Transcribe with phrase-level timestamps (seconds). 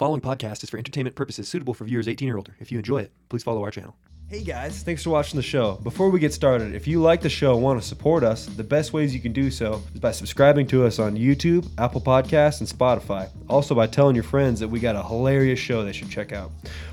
[0.00, 2.56] following podcast is for entertainment purposes suitable for viewers 18 or older.
[2.58, 3.94] If you enjoy it, please follow our channel.
[4.28, 5.74] Hey guys, thanks for watching the show.
[5.82, 8.64] Before we get started, if you like the show and want to support us, the
[8.64, 12.60] best ways you can do so is by subscribing to us on YouTube, Apple Podcasts,
[12.60, 13.28] and Spotify.
[13.50, 16.50] Also by telling your friends that we got a hilarious show they should check out.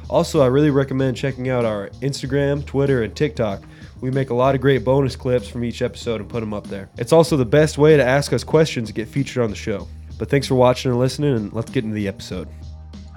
[0.10, 3.64] Also, I really recommend checking out our Instagram, Twitter, and TikTok.
[4.02, 6.68] We make a lot of great bonus clips from each episode and put them up
[6.68, 6.90] there.
[6.98, 9.88] It's also the best way to ask us questions and get featured on the show.
[10.20, 12.50] But thanks for watching and listening, and let's get into the episode.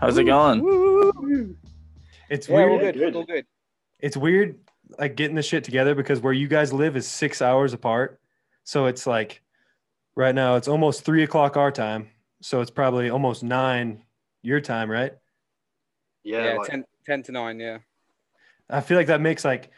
[0.01, 1.57] How's it going?
[2.31, 2.95] It's Yeah, all weird.
[2.95, 3.17] good.
[3.17, 3.47] All good.
[3.99, 4.59] It's weird,
[4.99, 8.19] like getting the shit together because where you guys live is six hours apart.
[8.65, 9.43] So it's like
[10.15, 12.09] right now it's almost three o'clock our time.
[12.41, 14.03] So it's probably almost nine
[14.43, 15.13] your time, right?
[16.23, 17.79] Yeah, Yeah, like, 10, 10 to 9, yeah.
[18.71, 19.71] I feel like that makes like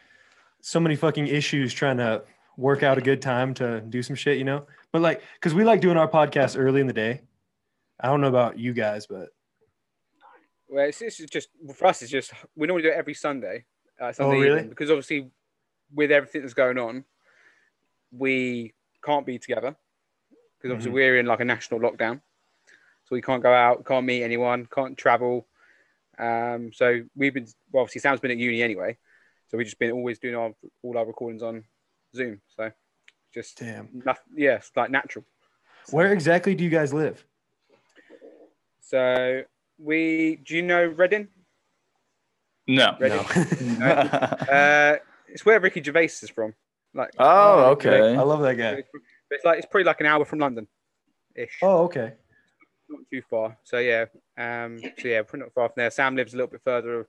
[0.61, 2.23] so many fucking issues trying to
[2.55, 4.65] work out a good time to do some shit, you know?
[4.93, 7.21] But like, cause we like doing our podcast early in the day.
[7.99, 9.29] I don't know about you guys, but
[10.73, 13.65] Well, it's, it's just, for us, it's just, we normally do it every Sunday.
[14.01, 14.55] Uh, Sunday Oh, really?
[14.55, 15.29] evening, because obviously,
[15.93, 17.05] with everything that's going on,
[18.11, 18.73] we
[19.05, 19.75] can't be together.
[20.57, 20.95] Because obviously, Mhm.
[20.95, 22.21] we're in like a national lockdown.
[23.03, 25.47] So we can't go out, can't meet anyone, can't travel.
[26.17, 28.97] Um, so we've been, well, obviously, Sam's been at uni anyway.
[29.49, 31.65] So we've just been always doing our, all our recordings on
[32.15, 32.41] Zoom.
[32.47, 32.71] So
[33.31, 33.89] just, damn.
[33.93, 35.23] noth- yeah, it's like natural.
[35.91, 37.23] Where exactly do you guys live?
[38.79, 39.43] So
[39.83, 41.27] we, do you know Reading?
[42.67, 42.95] No.
[42.99, 43.19] Reading.
[43.19, 46.53] Uh, it's where Ricky Gervais is from.
[46.93, 48.15] Like, oh, okay.
[48.15, 48.83] I love that guy.
[49.31, 50.67] it's like it's probably like an hour from London,
[51.35, 51.57] ish.
[51.61, 52.13] Oh, okay.
[52.87, 53.57] Not too far.
[53.63, 54.05] So yeah,
[54.37, 55.89] um, so yeah, pretty not far from there.
[55.89, 57.07] Sam lives a little bit further.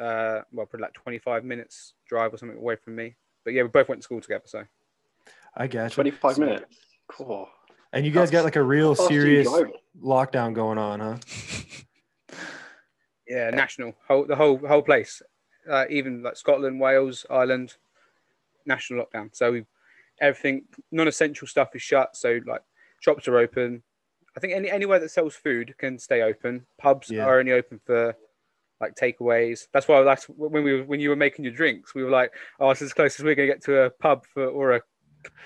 [0.00, 3.16] Uh, well, probably like twenty-five minutes drive or something away from me.
[3.44, 4.44] But yeah, we both went to school together.
[4.46, 4.64] So
[5.56, 5.94] I got you.
[5.94, 6.76] 25 minutes.
[7.08, 7.48] Cool.
[7.92, 9.66] And you guys got like a real How you serious drive?
[10.02, 11.16] Lockdown going on, huh?
[13.28, 15.22] yeah, national, whole the whole whole place,
[15.70, 17.74] uh, even like Scotland, Wales, Ireland,
[18.64, 19.30] national lockdown.
[19.34, 19.62] So
[20.20, 22.16] everything non-essential stuff is shut.
[22.16, 22.62] So like
[23.00, 23.82] shops are open.
[24.36, 26.66] I think any anywhere that sells food can stay open.
[26.78, 27.24] Pubs Yeah.
[27.24, 28.14] are only open for
[28.80, 29.66] like takeaways.
[29.72, 32.32] That's why that's when we were, when you were making your drinks, we were like,
[32.60, 34.80] oh, it's as close as we're gonna get to a pub for or a.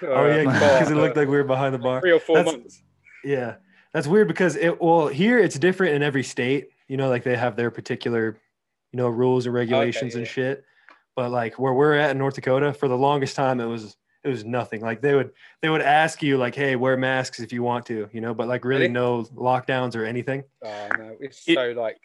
[0.03, 2.01] or Oh yeah, because it looked like we were behind the bar.
[2.01, 2.83] three or four That's- months.
[3.23, 3.57] Yeah,
[3.93, 6.71] that's weird because it well here it's different in every state.
[6.89, 8.37] You know, like they have their particular,
[8.93, 10.31] you know, rules and regulations and yeah.
[10.31, 10.65] shit.
[11.17, 14.29] But like where we're at in North Dakota, for the longest time it was it
[14.29, 14.81] was nothing.
[14.81, 15.31] Like they would
[15.63, 18.49] they would ask you like, hey, wear masks if you want to, you know, but
[18.49, 18.93] like really Really?
[18.93, 20.45] no lockdowns or anything.
[20.65, 21.99] Oh no, it's It- so like,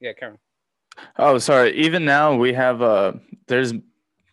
[0.00, 0.38] yeah, Karen.
[1.18, 1.74] oh, sorry.
[1.76, 3.12] Even now we have uh
[3.46, 3.72] there's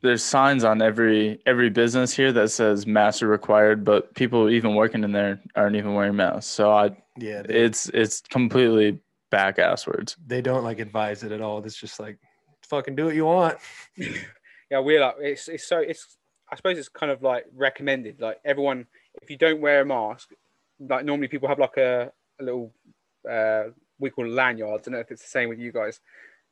[0.02, 4.76] there's signs on every every business here that says masks are required, but people even
[4.76, 6.52] working in there aren't even wearing masks.
[6.52, 10.16] So I Yeah, they, it's it's completely back asswards.
[10.26, 11.64] they don't like advise it at all.
[11.64, 12.18] It's just like
[12.64, 13.58] fucking do what you want.
[13.98, 16.18] yeah, we're like it's it's so it's
[16.52, 18.20] I suppose it's kind of like recommended.
[18.20, 18.88] Like everyone,
[19.22, 20.30] if you don't wear a mask,
[20.80, 22.74] like normally people have like a, a little
[23.30, 23.66] uh
[24.00, 24.84] we call it lanyards.
[24.84, 26.00] I don't know if it's the same with you guys,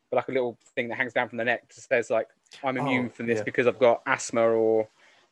[0.09, 2.27] but like a little thing that hangs down from the neck that says like
[2.63, 3.43] I'm Oh, immune from this yeah.
[3.43, 4.87] because I've got asthma or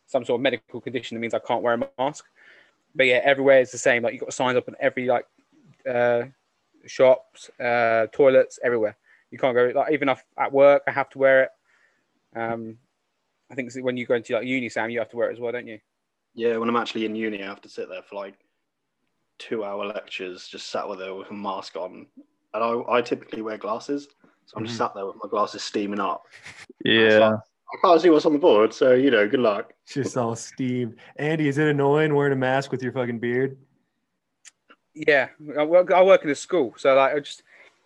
[0.06, 2.26] some sort of medical condition that means I can't wear a mask.
[2.96, 4.04] But yeah, everywhere is the same.
[4.04, 5.26] Like you've got signs up in every like
[5.90, 6.24] uh
[6.86, 8.96] shops, uh toilets, everywhere.
[9.32, 11.50] You can't go like even if at work I have to wear it.
[12.36, 12.78] Um
[13.52, 15.40] I think when you go into like uni, Sam, you have to wear it as
[15.40, 15.80] well, don't you?
[16.34, 18.36] Yeah, when I'm actually in uni, I have to sit there for like
[19.40, 22.08] two hour lectures, just sat with her with a mask on.
[22.54, 24.08] And I, I typically wear glasses.
[24.48, 24.78] So I'm just Mhm.
[24.80, 26.26] sat there with my glasses steaming up.
[26.84, 27.38] Yeah.
[27.74, 28.74] I can't see what's on the board.
[28.74, 29.74] So, you know, good luck.
[29.84, 30.96] It's just all steamed.
[31.18, 33.58] Andy, is it annoying wearing a mask with your fucking beard?
[34.94, 35.28] Yeah,
[35.58, 37.44] I work, I work in a school, so like I just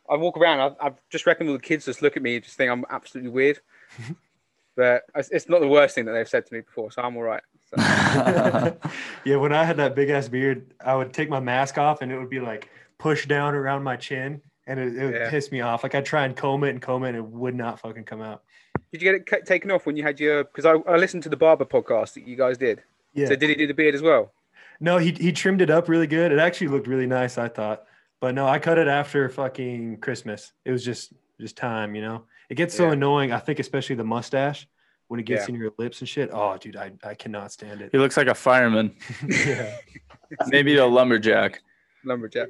[0.09, 0.75] I walk around.
[0.79, 2.85] I, I just reckon all the kids just look at me and just think I'm
[2.89, 3.59] absolutely weird.
[4.75, 7.17] but it's, it's not the worst thing that they've said to me before, so I'm
[7.17, 7.43] all right.
[7.69, 7.75] So,
[9.25, 12.11] yeah, when I had that big ass beard, I would take my mask off and
[12.11, 15.29] it would be like pushed down around my chin and it, it would Yeah.
[15.29, 15.83] piss me off.
[15.83, 18.21] Like I'd try and comb it and comb it and it would not fucking come
[18.21, 18.43] out.
[18.91, 20.43] did you get it ca- taken off when you had your?
[20.43, 22.81] Because I, I listened to the barber podcast that you guys did.
[23.13, 23.27] Yeah.
[23.27, 24.33] So did he do the beard as well?
[24.79, 26.31] no, he, he trimmed it up really good.
[26.31, 27.83] It actually looked really nice, I thought.
[28.19, 30.53] But no, I cut it after fucking Christmas.
[30.65, 32.23] It was just just time, you know.
[32.49, 32.93] It gets so Yeah.
[32.93, 33.31] annoying.
[33.31, 34.67] I think especially the mustache
[35.07, 35.55] when it gets Yeah.
[35.55, 36.29] in your lips and shit.
[36.31, 37.89] Oh, dude, I, I cannot stand it.
[37.91, 38.95] he looks like a fireman,
[39.27, 39.75] yeah.
[40.47, 41.61] maybe a lumberjack.
[42.05, 42.49] lumberjack.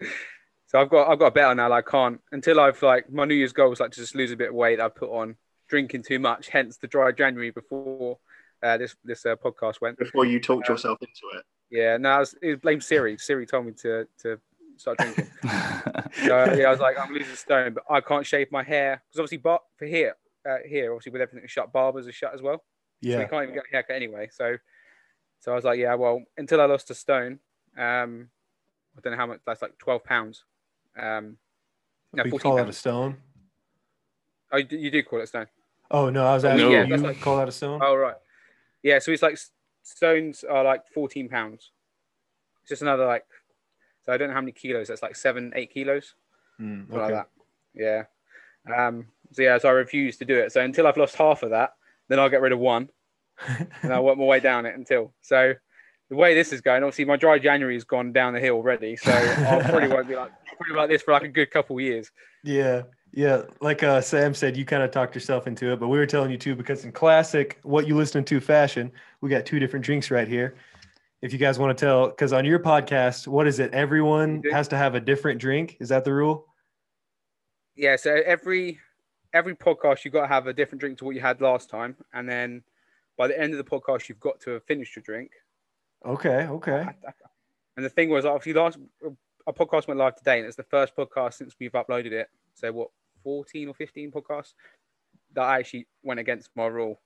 [0.71, 1.68] So I've got I've got a better now.
[1.68, 4.31] Like I can't until I've like my New Year's goal was like to just lose
[4.31, 4.79] a bit of weight.
[4.79, 5.35] I put on
[5.68, 8.19] drinking too much, hence the dry January before
[8.63, 9.97] uh, this this uh, podcast went.
[9.97, 11.44] Before you talked yourself into it.
[11.71, 13.18] Yeah, no, it was, it was blame Siri.
[13.18, 14.39] Siri told me to to
[14.77, 15.27] start drinking.
[15.44, 19.03] so yeah, I was like, I'm losing a stone, but I can't shave my hair
[19.09, 20.15] because obviously, bar- for here,
[20.50, 22.63] uh, here, obviously with everything shut, barbers are shut as well.
[23.03, 23.18] So Yeah.
[23.19, 24.29] we can't even get a haircut anyway.
[24.31, 24.56] So,
[25.41, 27.39] so I was like, yeah, well, until I lost a stone,
[27.77, 28.29] um,
[28.97, 29.41] I don't know how much.
[29.45, 30.45] That's like twelve pounds.
[30.98, 31.38] Um,
[32.14, 33.18] no, we call that a stone.
[34.52, 35.48] Oh, you do, call it stone.
[35.90, 37.80] Oh no, I was asking yeah, you like- call that a stone.
[37.84, 38.16] Oh right.
[38.84, 39.38] Yeah, so it's like
[39.84, 41.72] stones are like fourteen pounds.
[42.62, 43.26] It's just another like.
[44.06, 44.88] So I don't know how many kilos.
[44.88, 46.16] That's like seven, eight kilos.
[46.60, 47.00] Mm, okay.
[47.00, 47.30] like that.
[47.74, 48.04] Yeah.
[48.76, 50.52] Um, so yeah, so I refuse to do it.
[50.52, 51.74] So until I've lost half of that,
[52.08, 52.90] then I'll get rid of one,
[53.82, 55.14] and I'll work my way down it until.
[55.22, 55.54] So
[56.12, 58.98] the way this is going, obviously my dry January has gone down the hill already.
[58.98, 61.81] So I'll probably won't be like probably like this for like a good couple of
[61.81, 62.12] years.
[62.44, 62.81] Yeah,
[63.13, 63.44] yeah.
[63.62, 66.30] Like uh, Sam said, you kind of talked yourself into it, but we were telling
[66.30, 68.92] you too because in classic what you listening to fashion,
[69.22, 70.56] we got two different drinks right here.
[71.22, 73.74] If you guys want to tell, because on your podcast, what is it?
[73.74, 75.78] Everyone has to have a different drink.
[75.80, 76.46] Is that the rule?
[77.78, 77.96] Yeah.
[77.96, 78.80] So every
[79.34, 81.96] every podcast you've got to have a different drink to what you had last time,
[82.14, 82.64] and then
[83.18, 85.31] by the end of the podcast you've got to have finished your drink.
[86.06, 86.86] Okay, okay.
[87.77, 88.77] And the thing was, obviously, last
[89.48, 92.27] our podcast went live today, and it's the first podcast since we've uploaded it.
[92.53, 92.89] So what,
[93.24, 94.53] fourteen or fifteen podcasts
[95.33, 97.00] that I actually went against my rule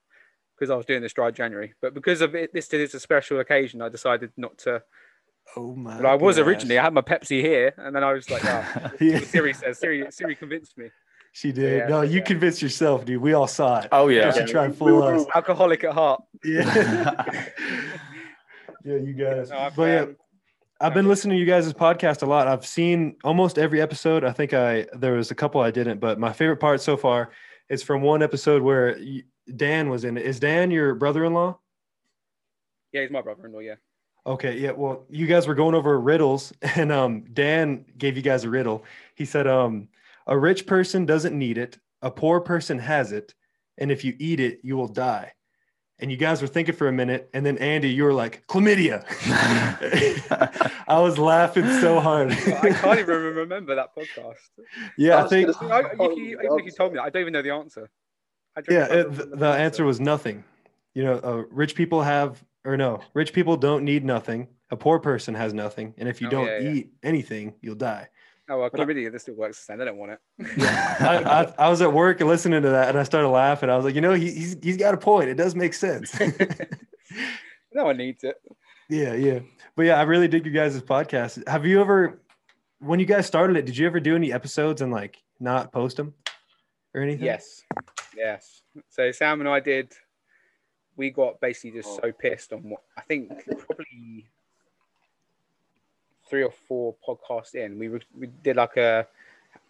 [0.58, 1.74] because I was doing this dry January.
[1.82, 4.82] But because of it, this is a special occasion, I decided not to.
[5.56, 5.98] Oh my!
[5.98, 6.48] But I was gosh.
[6.48, 6.80] originally.
[6.80, 8.92] I had my Pepsi here, and then I was like, oh.
[9.00, 10.06] Yeah, Siri says Siri.
[10.10, 10.90] Siri convinced me.
[11.34, 11.80] she did.
[11.80, 12.24] Yeah, no, you yeah.
[12.24, 13.22] convinced yourself, dude.
[13.22, 13.90] We all saw it.
[13.92, 14.24] oh yeah.
[14.24, 15.26] Just to try and fool us.
[15.36, 16.24] Alcoholic at heart.
[16.44, 17.46] Yeah.
[18.86, 19.50] yeah, you guys.
[19.50, 20.06] No, but yeah,
[20.80, 22.48] I've been listening to you guys' podcast a lot.
[22.48, 24.24] I've seen almost every episode.
[24.24, 27.32] I think I there was a couple I didn't, but my favorite part so far
[27.70, 28.98] is from one episode where
[29.56, 30.26] Dan was in it.
[30.26, 31.58] Is Dan your brother-in-law?
[32.96, 33.60] yeah, he's my brother-in-law.
[33.60, 33.76] Yeah.
[34.26, 34.72] Okay, yeah.
[34.72, 38.86] Well, you guys were going over riddles, and um, Dan gave you guys a riddle.
[39.16, 39.90] He said, um,
[40.28, 43.36] a rich person doesn't need it, a poor person has it,
[43.78, 45.34] and if you eat it, you will die.
[46.00, 49.06] And you guys were thinking for a minute, and then Andy, you were like, chlamydia.
[50.88, 52.32] I was laughing so hard.
[52.32, 54.36] I can't even remember that podcast.
[54.98, 57.34] yeah, I I think gonna I, you, you, you told me that, I don't even
[57.34, 57.90] know the answer.
[58.58, 60.44] I don't yeah, it, remember the answer was nothing.
[60.96, 64.48] You know, uh, rich people have, or no, rich people don't need nothing.
[64.72, 66.72] A poor person has nothing, and if you Oh, don't yeah, yeah.
[66.74, 68.10] eat anything, you'll die.
[68.50, 69.12] Oh well, chlamydia.
[69.12, 69.80] This still works the same.
[69.80, 70.20] They don't want it.
[71.02, 73.70] I, I, I was at work and listening to that, and I started laughing.
[73.70, 75.30] I was like, you know, he, he's he's got a point.
[75.30, 76.16] It does make sense.
[77.74, 78.36] no one needs it.
[78.90, 79.40] yeah, yeah.
[79.76, 81.46] But yeah, I really dig you guys' podcast.
[81.48, 82.22] Have you ever,
[82.80, 85.98] when you guys started it, did you ever do any episodes and like not post
[85.98, 86.14] them
[86.94, 87.26] or anything?
[87.26, 87.64] Yes,
[88.16, 88.62] yes.
[88.90, 89.92] So Sam and I did.
[90.98, 92.00] We got basically just Oh.
[92.04, 93.30] so pissed on what I think
[93.68, 94.30] probably
[96.30, 97.78] three or four podcasts in.
[97.78, 99.08] We re- we did like a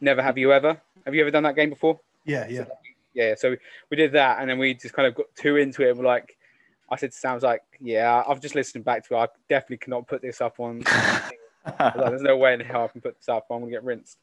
[0.02, 0.80] never have you ever.
[1.06, 2.00] Have you ever done that game before?
[2.26, 2.66] Yeah, yeah.
[3.14, 3.36] Yeah.
[3.38, 3.58] So we,
[3.90, 5.92] we did that, and then we just kind of got too into it.
[5.92, 6.38] And we're like,
[6.90, 9.18] I said to Sam, I was like, yeah, I've just listened back to it.
[9.18, 10.84] I definitely cannot put this up on.
[11.80, 13.48] Like, There's no way in hell I can put this up.
[13.50, 14.20] I'm gonna get rinsed.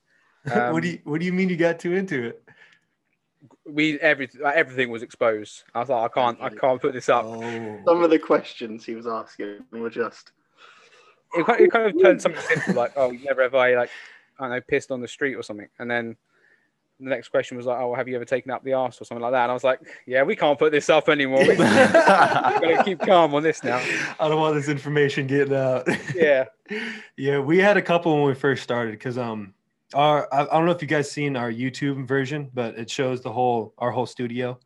[0.49, 2.43] Um, what do you What do you mean you got too into it?
[3.65, 5.65] we everything like, everything was exposed.
[5.75, 7.25] I was like, I can't, I can't put this up.
[7.25, 10.33] Oh, Some of the questions he was asking were just
[11.35, 13.91] It, kind- it kind of turned something simple, like, oh, never have I like,
[14.39, 16.17] I don't know, pissed on the street or something, and then
[17.01, 19.23] the next question was like, oh, have you ever taken up the arse or something
[19.23, 19.43] like that?
[19.43, 21.41] And I was like, yeah, we can't put this up anymore.
[21.41, 23.79] We've got to keep calm on this now.
[24.21, 25.89] I don't want this information getting out.
[26.15, 26.45] Yeah,
[27.17, 29.53] Yeah, we had a couple when we first started because um
[29.95, 33.21] our I, I don't know if you guys seen our YouTube version, but it shows
[33.21, 34.59] the whole our whole studio.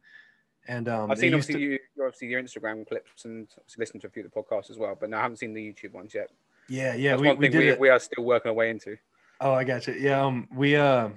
[0.69, 4.11] And um I've seen obviously to- you, obviously your Instagram clips and listened to a
[4.11, 6.31] few of the podcasts as well, but no, I haven't seen the YouTube ones yet.
[6.69, 7.81] Yeah, yeah, That's we, one we thing did we, it.
[7.81, 8.97] we are still working our way into.
[9.41, 9.95] Oh, I got you.
[9.95, 11.11] Yeah, um we uh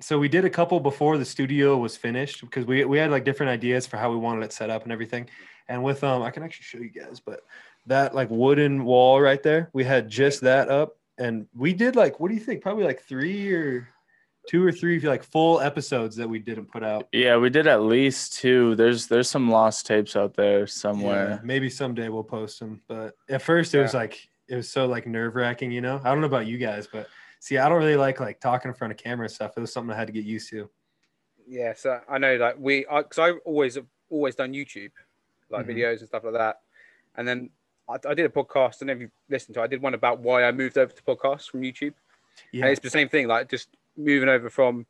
[0.00, 3.24] so we did a couple before the studio was finished because we we had like
[3.24, 5.28] different ideas for how we wanted it set up and everything.
[5.68, 7.40] And with um I can actually show you guys, but
[7.86, 12.20] that like wooden wall right there, we had just that up and we did like
[12.20, 12.62] what do you think?
[12.62, 13.88] Probably like 3 or
[14.48, 17.06] two or three like full episodes that we didn't put out.
[17.12, 18.74] yeah, we did at least two.
[18.76, 21.40] There's there's some lost tapes out there Yeah, somewhere.
[21.44, 22.80] maybe someday we'll post them.
[22.88, 26.00] But at first it was like it was so like nerve wracking, you know.
[26.02, 27.08] I don't know about you guys, but
[27.40, 29.52] see, I don't really like like talking in front of camera and stuff.
[29.56, 30.68] It was something I had to get used to.
[31.46, 33.78] Yeah, so I know like we, because I've always
[34.10, 34.90] always done YouTube,
[35.50, 35.70] like Mhm.
[35.76, 36.60] videos and stuff like that,
[37.16, 37.50] and then
[37.88, 38.80] I, I did a podcast.
[38.82, 39.60] and if you listened to.
[39.60, 39.64] it.
[39.64, 41.94] I did one about why I moved over to podcasts from YouTube,
[42.52, 43.28] Yeah, and it's the same thing.
[43.28, 44.86] Like just moving over from,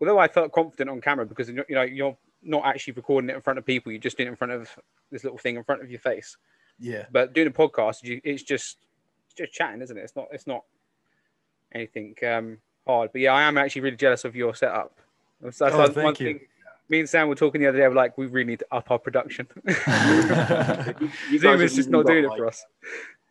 [0.00, 3.42] although I felt confident on camera because you know you're not actually recording it in
[3.42, 3.90] front of people.
[3.92, 4.68] You're just doing it in front of
[5.10, 6.36] this little thing in front of your face.
[6.80, 8.76] Yeah, But doing a podcast, you, it's just
[9.26, 10.00] it's just chatting, isn't it?
[10.02, 10.64] It's not it's not
[11.72, 13.10] anything um, hard.
[13.12, 14.96] But yeah, I am actually really jealous of your setup.
[15.40, 16.26] That's, that's Oh, one thank you.
[16.26, 16.40] thing.
[16.90, 17.86] Me and Sam were talking the other day.
[17.86, 19.46] We're like, we really need to up our production.
[21.00, 22.64] You, you Zoom is just not got, doing it for us.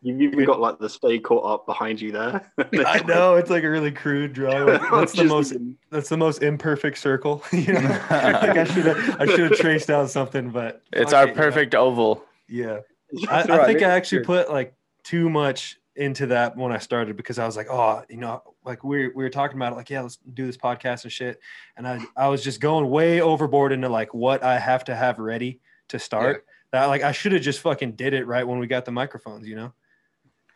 [0.00, 2.52] You've even got like the stay caught up behind you there.
[2.86, 4.80] I know it's like a really crude drawing.
[4.92, 5.52] That's the most.
[5.52, 7.42] even- That's the most imperfect circle.
[7.52, 8.10] you know, like
[8.56, 9.20] I should have.
[9.20, 11.42] I should have traced out something, but It's fuck our it, you know?
[11.42, 12.24] perfect oval.
[12.48, 12.78] Yeah,
[13.28, 17.38] I, I think I actually put like too much into that when I started because
[17.38, 20.02] I was like, oh, you know, like we we were talking about it, like, yeah,
[20.02, 21.40] let's do this podcast and shit,
[21.76, 25.18] and I I was just going way overboard into like what I have to have
[25.18, 26.44] ready to start.
[26.70, 29.48] That like I should have just fucking did it right when we got the microphones,
[29.48, 29.72] you know.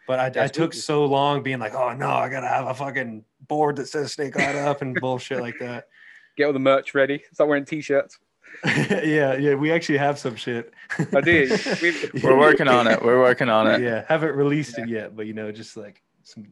[0.06, 3.24] But I, I took so long being like, oh no, I gotta have a fucking
[3.48, 5.88] board that says Stay Caught Up and bullshit like that.
[6.36, 7.22] Get all the merch ready.
[7.32, 8.18] Start wearing t-shirts.
[9.04, 10.72] yeah, yeah, we actually have some shit.
[11.12, 11.56] I do.
[11.82, 13.02] We- We're working on it.
[13.02, 13.82] We're working on it.
[13.82, 16.46] yeah, haven't released it yet, but you know, just like some,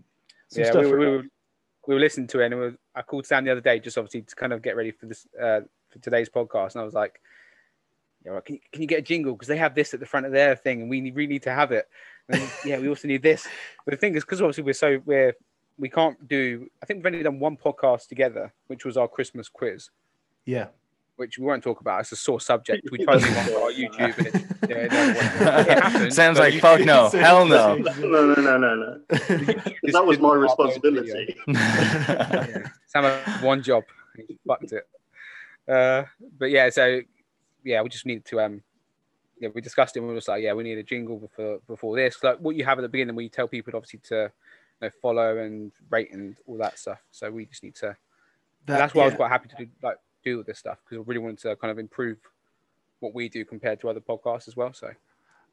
[0.48, 0.84] some yeah, stuff.
[0.84, 1.22] we, we, were,
[1.86, 4.22] we were listening to it, and was, I called Sam the other day, just obviously
[4.22, 7.20] to kind of get ready for this uh, for today's podcast, and I was like,
[8.24, 9.34] "Yeah, can you, can you get a jingle?
[9.34, 11.44] Because they have this at the front of their thing, and we need, really need
[11.44, 11.88] to have it.
[12.28, 13.46] And yeah, we also need this.
[13.84, 15.34] But the thing is, because obviously we're so we're
[15.78, 16.68] we can't do.
[16.82, 19.90] I think we've only done one podcast together, which was our Christmas quiz,
[20.44, 20.66] yeah,
[21.20, 22.00] which we won't talk about.
[22.00, 22.88] It's a sore subject.
[22.90, 24.34] We tried to do one for our YouTube, and it,
[24.70, 26.14] yeah, it, it happened.
[26.14, 27.74] Sam's but like, you- fuck no, hell no.
[27.76, 29.00] no, no, no, no, no.
[29.10, 31.02] just That was my upload the video.
[31.02, 31.36] responsibility.
[31.46, 32.68] yeah.
[32.86, 33.84] Sam had one job.
[34.16, 34.88] He fucked it.
[35.68, 36.04] Uh,
[36.38, 37.02] but yeah, so
[37.64, 38.62] yeah, we just needed to um
[39.38, 41.58] yeah, we discussed it and we were just like, yeah, we need a jingle before
[41.66, 42.16] before this.
[42.22, 44.32] Like what you have at the beginning where you tell people obviously to
[44.80, 46.98] you know, follow and rate and all that stuff.
[47.10, 47.96] So we just need to and
[48.78, 51.08] that's why I was quite happy to do like do all this stuff because I
[51.08, 52.18] really wanted to kind of improve
[53.00, 54.72] what we do compared to other podcasts as well.
[54.72, 54.90] So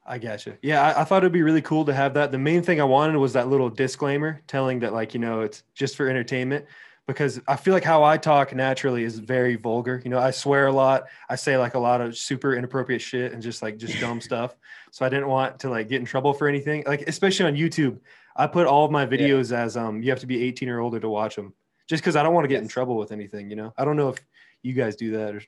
[0.05, 0.57] I gotcha.
[0.61, 2.31] Yeah, I, I thought it'd be really cool to have that.
[2.31, 5.63] The main thing I wanted was that little disclaimer telling that, like, you know, it's
[5.73, 6.65] just for entertainment
[7.07, 10.01] because I feel like how I talk naturally is very vulgar.
[10.03, 11.05] You know, I swear a lot.
[11.29, 14.55] I say like a lot of super inappropriate shit and just like just dumb stuff.
[14.91, 16.83] So I didn't want to like get in trouble for anything.
[16.85, 17.99] Like, especially on YouTube,
[18.35, 20.99] I put all of my videos as um you have to be 18 or older
[20.99, 21.53] to watch them
[21.87, 23.49] just because I don't want to get in trouble with anything.
[23.49, 24.17] You know, I don't know if
[24.61, 25.41] you guys do that or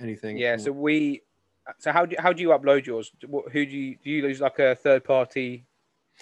[0.00, 0.36] anything.
[0.38, 1.22] yeah, so we
[1.78, 3.12] so how do how do you upload yours?
[3.20, 5.64] Who do you do you use like a third party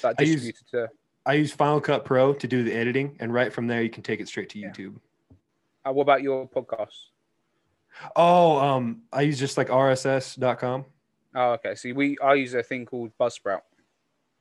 [0.04, 0.88] like I use- to
[1.26, 4.02] I use Final Cut Pro to do the editing, and right from there you can
[4.02, 4.70] take it straight to Yeah.
[4.70, 4.96] YouTube.
[5.86, 6.96] Uh, what about your podcast?
[8.16, 10.84] Oh, um, I use just like RSS.com.
[11.34, 11.74] Oh, okay.
[11.74, 13.62] So we I use a thing called Buzzsprout,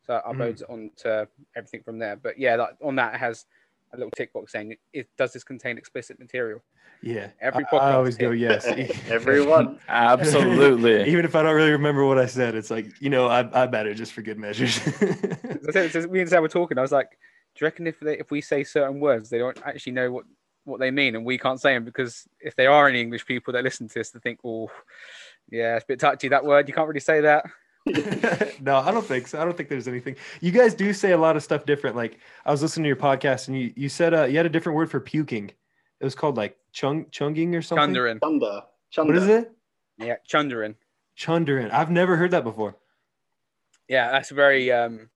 [0.06, 0.36] so it Mm.
[0.36, 2.16] uploads it onto everything from there.
[2.16, 3.46] But yeah, like, on that it has
[3.94, 6.62] a little tick box saying it does this contain explicit material.
[7.02, 8.66] Yeah, Every I, I always go yes.
[9.10, 9.80] Everyone.
[9.88, 11.10] Absolutely.
[11.10, 13.68] Even if I don't really remember what I said, it's like you know I I
[13.68, 14.80] better just for good measures.
[15.72, 16.80] So, me and Sam were talking.
[16.80, 17.18] I was like, "Do
[17.62, 20.26] you reckon if they, if we say certain words, they don't actually know what
[20.64, 23.54] what they mean, and we can't say them because if there are any English people
[23.54, 24.72] that listen to this, they think, oh,
[25.52, 26.68] yeah, it's a bit touchy that word.
[26.68, 27.46] You can't really say that."
[28.62, 29.42] no, I don't think so.
[29.42, 30.16] I don't think there's anything.
[30.42, 31.96] You guys do say a lot of stuff different.
[31.96, 34.50] Like I was listening to your podcast, and you you said uh, you had a
[34.50, 35.50] different word for puking.
[36.00, 37.88] It was called like chung chunging or something.
[37.88, 38.20] Chundarin.
[38.22, 38.62] Chunder.
[38.92, 39.14] Chunder.
[39.14, 39.52] What is it?
[39.98, 40.76] Yeah, chundarin.
[41.16, 41.72] Chundarin.
[41.72, 42.76] I've never heard that before.
[43.88, 45.10] Yeah, that's a very um,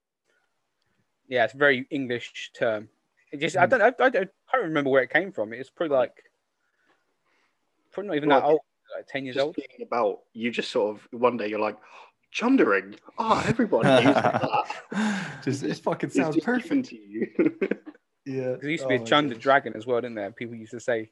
[1.28, 2.88] yeah, it's a very English term.
[3.30, 3.70] It just I Hmm.
[3.70, 4.18] don't I, I don't I
[4.50, 5.52] can't remember where it came from.
[5.52, 6.24] It's probably like
[7.92, 8.60] probably not even that Like- old,
[8.96, 9.56] like ten years Just old.
[9.82, 11.76] about you just sort of one day you're like
[12.34, 12.96] chundering.
[13.16, 15.40] Oh, everyone uses that.
[15.42, 16.86] Just it fucking sounds just perfect.
[16.90, 17.28] to you.
[18.26, 18.56] Yeah.
[18.58, 19.42] There used to be Oh a chunder gosh.
[19.42, 20.32] dragon as well, didn't there?
[20.32, 21.10] People used to say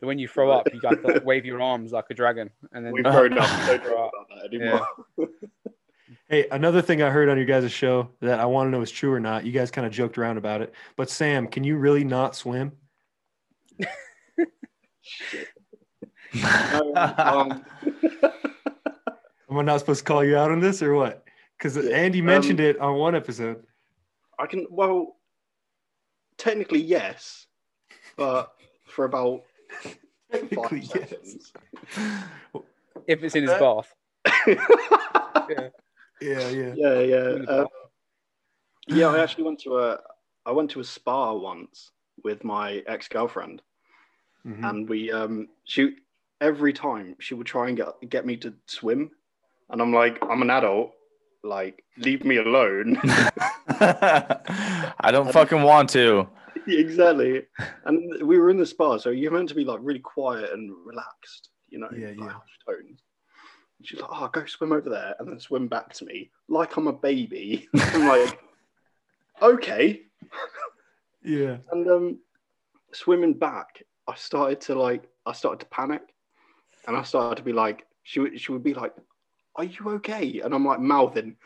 [0.00, 2.86] that when you throw up, you got to wave your arms like a dragon, and
[2.86, 3.50] then We've grown up.
[3.50, 4.88] We don't talk about that anymore.
[6.30, 8.90] Hey, another thing I heard on your guys' show that I want to know is
[8.90, 9.44] true or not.
[9.44, 12.72] You guys kind of joked around about it, but Sam, can you really not swim?
[15.02, 15.48] Shit.
[17.18, 17.62] um,
[19.54, 21.22] Am I not supposed to call you out on this or what?
[21.56, 23.62] Because Andy mentioned um, it on one episode.
[24.36, 24.66] I can.
[24.68, 25.14] Well,
[26.36, 27.46] technically yes,
[28.16, 28.52] but
[28.88, 29.42] for about
[30.32, 31.10] Technically, five yes.
[31.10, 31.52] seconds.
[33.06, 33.94] if it's in his Uh, bath,
[35.48, 35.68] Yeah,
[36.20, 36.48] yeah.
[36.50, 37.00] yeah, yeah.
[37.00, 37.44] yeah.
[37.48, 37.66] Uh,
[38.88, 40.00] yeah, I actually went to a
[40.46, 41.92] I went to a spa once
[42.24, 43.62] with my ex girlfriend,
[44.44, 44.68] Mhm.
[44.68, 45.94] and we um she
[46.40, 49.12] every time she would try and get get me to swim,
[49.70, 50.92] and I'm like I'm an adult,
[51.42, 52.98] like leave me alone.
[53.68, 56.28] I don't fucking want to.
[56.66, 57.42] exactly.
[57.84, 60.72] And we were in the spa, so you're meant to be like really quiet and
[60.84, 62.28] relaxed, you know, Yeah, like yeah.
[62.28, 63.02] hushed tones.
[63.78, 66.76] And she's like, "Oh, go swim over there," and then swim back to me like
[66.76, 67.68] I'm a baby.
[67.74, 68.38] I'm like,
[69.42, 70.02] "Okay."
[71.24, 71.56] Yeah.
[71.72, 72.18] And um,
[72.92, 76.02] swimming back, I started to like, I started to panic,
[76.86, 78.92] and I started to be like, she would, she would be like,
[79.56, 81.36] "Are you okay?" And I'm like mouthing,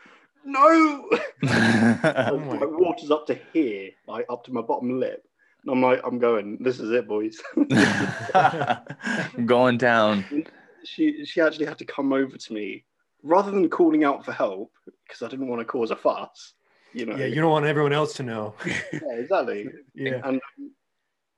[0.45, 1.09] "No."
[1.41, 5.25] Oh my my water's up to here, like up to my bottom lip.
[5.63, 7.41] And I'm like, I'm going, this is it, boys.
[9.45, 10.45] Going down.
[10.85, 12.85] she she actually had to come over to me
[13.23, 14.71] rather than calling out for help
[15.05, 16.53] because I didn't want to cause a fuss.
[16.93, 17.15] You know.
[17.15, 18.55] Yeah, you don't want everyone else to know.
[18.65, 19.67] Yeah, exactly.
[19.93, 20.21] Yeah.
[20.23, 20.71] And um,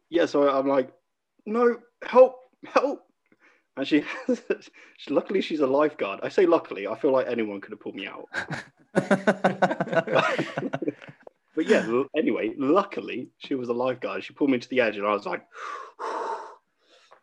[0.10, 0.92] yeah, so I'm like,
[1.46, 2.36] no, help,
[2.66, 3.04] help.
[3.82, 4.04] And she,
[5.00, 6.20] she, luckily, she's a lifeguard.
[6.22, 8.28] I say luckily, I feel like anyone could have pulled me out.
[11.54, 14.24] But yeah, l- anyway, luckily, she was a lifeguard.
[14.24, 15.44] She pulled me to the edge, and I was like,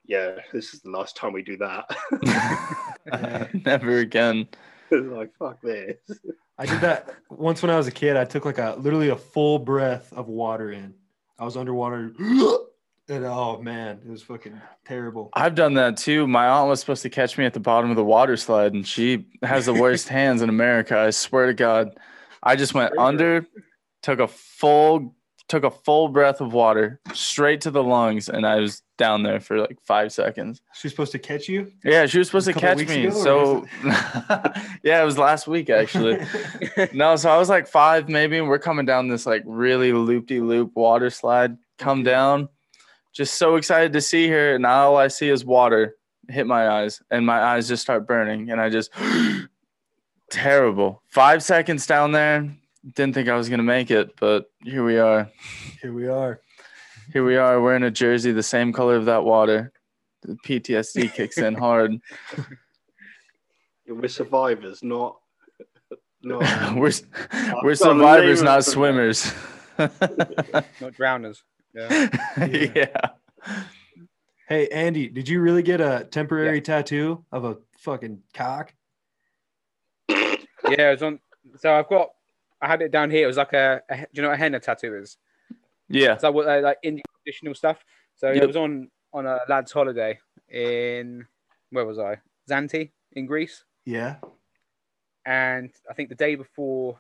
[0.04, 1.84] yeah, this is the last time we do that.
[3.10, 4.46] Uh, never again.
[4.90, 5.96] Like, fuck this.
[6.58, 8.18] I did that once when I was a kid.
[8.18, 10.92] I took like a literally a full breath of water in.
[11.38, 12.12] I was underwater.
[13.08, 15.30] And oh man, it was fucking terrible.
[15.32, 16.26] I've done that too.
[16.26, 18.86] My aunt was supposed to catch me at the bottom of the water slide, and
[18.86, 20.98] she has the worst hands in America.
[20.98, 21.98] I swear to God.
[22.42, 23.46] I just went under,
[24.02, 25.14] took a full
[25.48, 29.40] took a full breath of water straight to the lungs, and I was down there
[29.40, 30.60] for like five seconds.
[30.74, 31.72] She's supposed to catch you.
[31.82, 33.10] Yeah, she was supposed to catch me.
[33.10, 33.66] So
[34.82, 36.18] yeah, it was last week actually.
[36.92, 40.40] No, so I was like five maybe, and we're coming down this like really loopy
[40.40, 41.56] loop water slide.
[41.78, 42.48] Come down,
[43.18, 45.96] just so excited to see her, and all I see is water
[46.28, 48.92] hit my eyes, and my eyes just start burning, and I just
[50.30, 51.02] terrible.
[51.08, 52.48] Five seconds down there,
[52.94, 55.28] didn't think I was gonna make it, but here we are.
[55.82, 56.40] Here we are.
[57.12, 59.72] Here we are wearing a jersey the same color of that water.
[60.22, 61.98] The PTSD kicks in hard.
[63.88, 65.18] We're survivors, not.
[66.22, 66.92] not we're
[67.64, 69.32] we're survivors, not swimmers.
[69.78, 71.38] Not drowners.
[71.74, 72.08] Yeah.
[72.74, 73.10] yeah.
[74.48, 78.72] Hey Andy, did you really get a temporary tattoo of a fucking cock?
[80.08, 81.20] yeah, it was on.
[81.56, 82.08] So I've got.
[82.60, 83.24] I had it down here.
[83.24, 83.82] It was like a.
[83.90, 85.18] a do you know what a henna tattoo is?
[85.88, 86.14] Yeah.
[86.14, 87.84] It's like what uh, like Indian traditional stuff.
[88.16, 88.42] So Yep.
[88.42, 91.26] it was on on a lad's holiday in
[91.70, 92.16] where was I?
[92.50, 94.16] Zante in Greece, Yeah.
[95.26, 96.98] and I think the day before,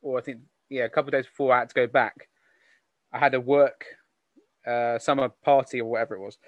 [0.00, 2.28] or I think yeah, a couple of days before I had to go back,
[3.12, 3.84] I had a work
[4.66, 6.38] uh, summer party or whatever it was,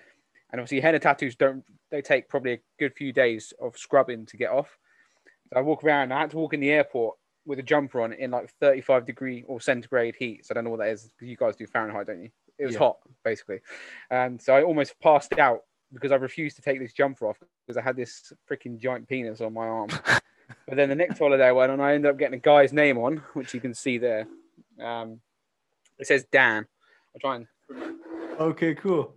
[0.50, 4.37] and obviously henna tattoos don't they take probably a good few days of scrubbing to
[4.37, 4.79] get off.
[5.53, 6.12] So I walk around.
[6.12, 9.44] I had to walk in the airport with a jumper on in like 35 degree
[9.46, 10.46] or centigrade heat.
[10.46, 12.31] So I don't know what that is because you guys do Fahrenheit, don't you?
[12.59, 12.79] It was Yeah.
[12.81, 13.61] hot basically,
[14.11, 17.77] and so I almost passed out because I refused to take this jumper off because
[17.77, 19.88] I had this freaking giant penis on my arm.
[20.66, 22.98] but then the next holiday I went and I ended up getting a guy's name
[22.98, 24.27] on, which you can see there.
[24.81, 25.20] Um,
[26.05, 26.67] it says Dan.
[27.14, 27.47] I'll try and
[28.38, 29.14] Okay, cool.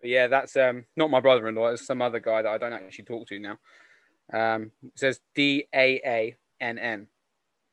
[0.00, 1.68] But yeah, that's um not my brother-in-law.
[1.68, 3.58] It's some other guy that I don't actually talk to now.
[4.32, 7.06] Um, it says D A A N N.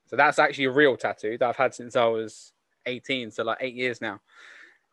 [0.07, 2.53] So that's actually a real tattoo that I've had since I was
[2.85, 4.21] 18, so like eight years now.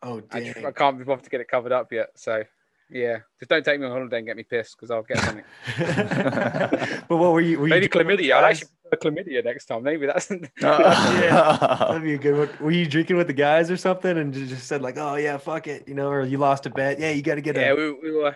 [0.01, 2.09] Oh I, just- I can't be bothered to get it covered up yet.
[2.15, 2.43] So
[2.89, 5.43] yeah, just don't take me on holiday and get me pissed because I'll get something.
[7.07, 7.59] but what were you?
[7.59, 8.41] Were Maybe you drinking with the chlamydia.
[8.41, 8.61] Guys?
[8.61, 9.83] actually prefer chlamydia next time.
[9.83, 10.29] Maybe that's
[10.61, 11.57] yeah.
[11.79, 12.49] That'd be a good one.
[12.59, 15.67] Were you drinking with the guys or something and just said like, "Oh yeah, fuck
[15.67, 16.99] it," you know, or you lost a bet?
[16.99, 17.71] Yeah, you got to get yeah.
[17.71, 17.75] a.
[17.75, 18.35] We, we were.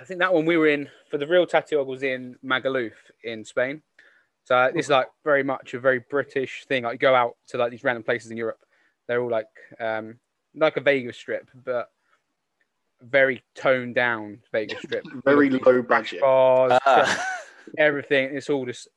[0.00, 1.78] I think that one we were in for the real tattoo.
[1.78, 3.82] I was in Magaluf in Spain.
[4.44, 6.84] So this is like very much a very British thing.
[6.84, 8.58] Like you go out to like these random places in Europe.
[9.06, 9.46] They're all like
[9.80, 10.18] um
[10.54, 11.88] like a Vegas strip, but
[13.00, 15.04] very toned down Vegas strip.
[15.24, 16.20] Very low budget.
[16.20, 17.26] bars, Ah.
[17.78, 18.36] Everything.
[18.36, 18.88] It's all just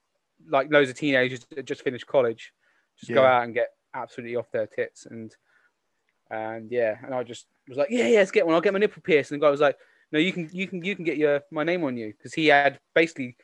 [0.49, 2.53] like loads of teenagers that just finished college,
[2.99, 5.35] just go out and get absolutely off their tits and
[6.29, 8.53] and yeah, and I just was like, yeah, yeah, let's get one.
[8.53, 9.31] I'll get my nipple pierced.
[9.31, 9.77] And the guy was like,
[10.11, 12.47] no, you can, you can, you can get your my name on you because he
[12.47, 13.37] had basically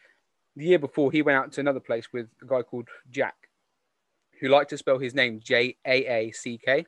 [0.55, 3.36] the year before he went out to another place with a guy called Jack,
[4.39, 6.86] who liked to spell his name J A A C K.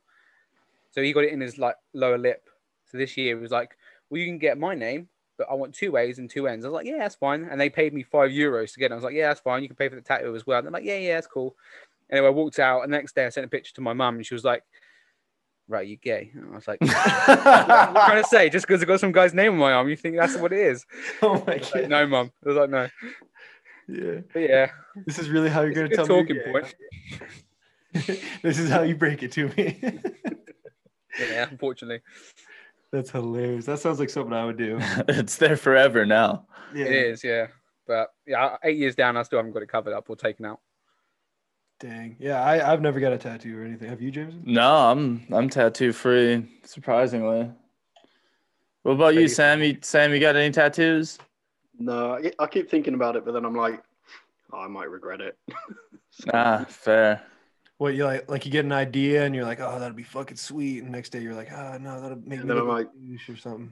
[0.91, 2.43] So he got it in his like lower lip.
[2.85, 3.71] So this year he was like,
[4.09, 6.65] well, you can get my name, but I want two A's and two N's.
[6.65, 7.47] I was like, yeah, that's fine.
[7.49, 8.93] And they paid me five euros to get it.
[8.93, 9.61] I was like, yeah, that's fine.
[9.61, 10.59] You can pay for the tattoo as well.
[10.59, 11.55] And they're like, yeah, yeah, that's cool.
[12.09, 14.15] Anyway, I walked out, and the next day I sent a picture to my mum,
[14.15, 14.63] and she was like,
[15.67, 16.31] right, you gay.
[16.33, 18.49] And I was like, what you trying to say?
[18.49, 20.59] Just because I got some guy's name on my arm, you think that's what it
[20.59, 20.85] is?
[21.21, 21.89] oh my was like, god.
[21.89, 22.31] no, mum.
[22.43, 22.87] I was like, no.
[23.87, 24.21] Yeah.
[24.33, 24.71] But yeah,
[25.05, 26.41] This is really how you're gonna tell talking me.
[26.43, 26.75] you're point.
[28.41, 29.79] this is how you break it to me.
[31.19, 32.01] Yeah, unfortunately.
[32.95, 33.65] That's hilarious.
[33.65, 34.77] That sounds like something I would do.
[35.09, 36.45] it's there forever now.
[36.73, 36.85] Yeah.
[36.85, 37.47] It is, yeah.
[37.85, 40.61] But yeah, eight years down, I still haven't got it covered up or taken out.
[41.81, 42.15] Dang.
[42.19, 43.89] Yeah, I, I've never got a tattoo or anything.
[43.89, 44.43] Have you, Jamison?
[44.45, 47.51] No, I'm I'm tattoo free, surprisingly.
[48.83, 49.61] What about you, you- Sam?
[49.61, 51.17] You, Sam, you got any tattoos?
[51.77, 53.83] No, I- I keep thinking about it, but then I'm like,
[54.53, 55.37] oh, I might regret it.
[56.11, 57.21] So- Ah, fair.
[57.77, 58.29] What you like?
[58.29, 61.09] Like you get an idea and you're like, oh, that'd be fucking sweet, and next
[61.09, 63.35] day you're like, oh no, that'll make And me then look I'm like like- or
[63.37, 63.71] something.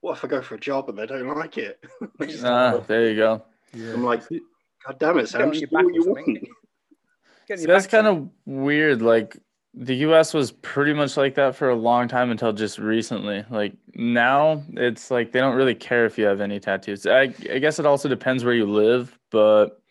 [0.00, 1.82] what if I go for a job and they don't like it?
[2.44, 3.42] Ah, there you go.
[3.72, 3.92] Yeah.
[3.92, 6.34] I'm like, God damn it, Get Sam, on just your do back what or you
[6.36, 7.58] want.
[7.60, 9.00] So that's kind of weird.
[9.02, 9.36] Like
[9.74, 10.34] the U.S.
[10.34, 13.44] was pretty much like that for a long time until just recently.
[13.50, 17.06] Like now, it's like they don't really care if you have any tattoos.
[17.06, 19.81] I, I guess it also depends where you live, but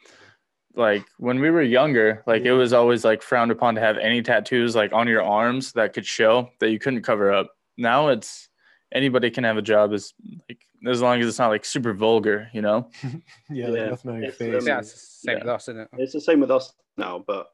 [0.75, 4.21] like when we were younger, like it was always like frowned upon to have any
[4.21, 7.51] tattoos like on your arms that could show that you couldn't cover up.
[7.77, 8.47] Now it's
[8.93, 10.13] anybody can have a job as
[10.49, 12.89] like as long as it's not like super vulgar, you know.
[13.49, 13.89] Yeah, like Yeah.
[13.89, 14.65] nothing on your face.
[14.65, 15.43] Yeah, it's the same Yeah.
[15.43, 15.89] with us, isn't it?
[15.97, 17.47] It's the same with us now, but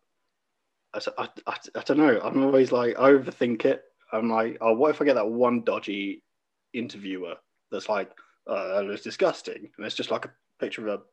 [0.94, 1.30] I I
[1.76, 2.20] I don't know.
[2.24, 3.84] I'm always like, I overthink it.
[4.14, 6.24] I'm like, oh, what if I get that one dodgy
[6.74, 7.36] interviewer
[7.72, 8.10] that's like,
[8.50, 9.70] uh, oh, that was disgusting.
[9.78, 11.04] And it's just like a picture of a,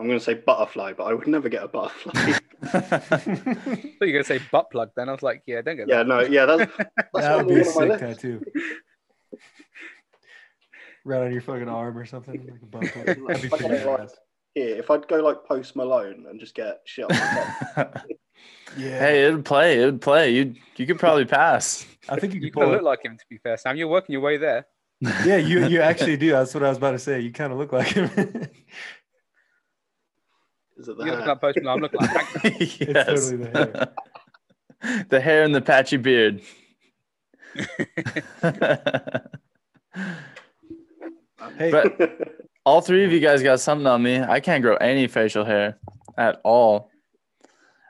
[0.00, 2.32] I'm going to say butterfly, but I would never get a butterfly.
[2.64, 4.90] thought you were gonna say butt plug.
[4.94, 6.06] Then I was like, yeah, don't get yeah, that.
[6.06, 8.44] no, yeah, that's, that's that on would be a my sick tattoo.
[11.04, 12.46] right on your fucking arm or something.
[12.46, 12.94] Like a bump.
[12.94, 14.10] That'd be Like, pretty like, badass.
[14.54, 17.16] Here, if I'd go like Post Malone and just get shit on my
[17.76, 18.02] head.
[18.76, 18.98] Yeah.
[18.98, 19.82] hey, it would play.
[19.82, 20.30] It would play.
[20.34, 21.86] You you could probably pass.
[22.08, 22.74] I think you You could kind it.
[22.76, 23.76] look like him, to be fair, Sam.
[23.76, 24.66] You're working your way there.
[25.24, 26.30] Yeah, you you actually do.
[26.32, 27.20] That's what I was about to say.
[27.20, 28.10] You kind of look like him.
[30.80, 31.76] Is it the You look like Post Malone.
[31.76, 32.10] I'm looking like
[32.42, 32.80] Hank.
[32.80, 33.06] yes.
[33.30, 33.50] totally the
[34.82, 35.04] hair.
[35.10, 36.40] the hair and the patchy beard.
[41.58, 44.20] hey, But- All three of you guys got something on me.
[44.20, 45.78] I can't grow any facial hair
[46.18, 46.90] at all.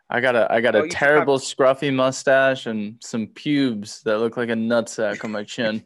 [0.08, 4.02] I got a I got Oh, a you just terrible scruffy mustache and some pubes
[4.02, 5.84] that look like a nutsack on my chin.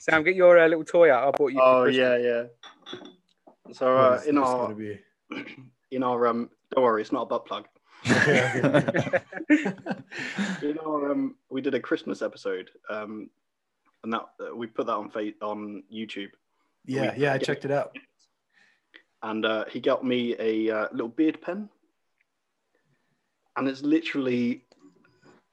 [0.00, 1.28] Sam, get your uh, little toy out.
[1.28, 1.58] I bought you.
[1.58, 1.96] for oh Christmas.
[1.96, 2.42] yeah, yeah.
[3.72, 4.98] So what uh, is in this our be?
[5.90, 7.66] in our um, don't worry, it's not a butt plug.
[8.10, 9.20] Okay, okay.
[10.62, 13.28] you know, um, we did a Christmas episode, um,
[14.04, 16.30] and that uh, we put that on fa- on YouTube,
[16.86, 17.96] Yeah, yeah, I checked it out.
[19.22, 21.68] and uh, he got me a uh, little beard pen,
[23.56, 24.64] and it's literally,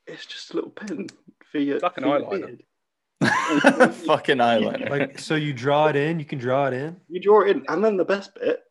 [0.05, 1.07] it's just a little pen
[1.51, 2.45] for your, It's like an for eyeliner.
[2.47, 2.63] beard.
[4.05, 4.89] Fucking eyeliner.
[4.89, 6.19] Like, so you draw it in.
[6.19, 6.95] You can draw it in.
[7.09, 8.61] You draw it in, and then the best bit,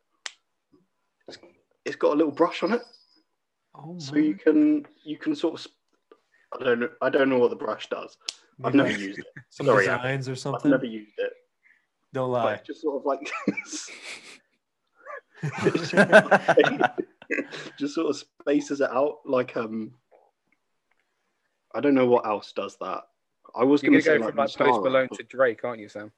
[1.87, 2.81] it's, it's got a little brush on it,
[3.75, 5.59] Oh so you can you can sort of.
[5.61, 5.73] sp-
[6.59, 6.89] I don't know.
[7.01, 8.17] I don't know what the brush does.
[8.63, 9.25] I've never used it.
[9.49, 10.73] some sorry, I- designs or something.
[10.73, 11.33] I've never used it.
[12.13, 12.53] Don't lie.
[12.53, 13.29] it's just sort of like
[17.77, 19.91] just sort of spaces it out like um
[21.75, 23.03] I don't know what else does that.
[23.55, 25.89] I was going gonna go say from like like Post Malone to Drake, aren't you,
[25.89, 26.11] Sam?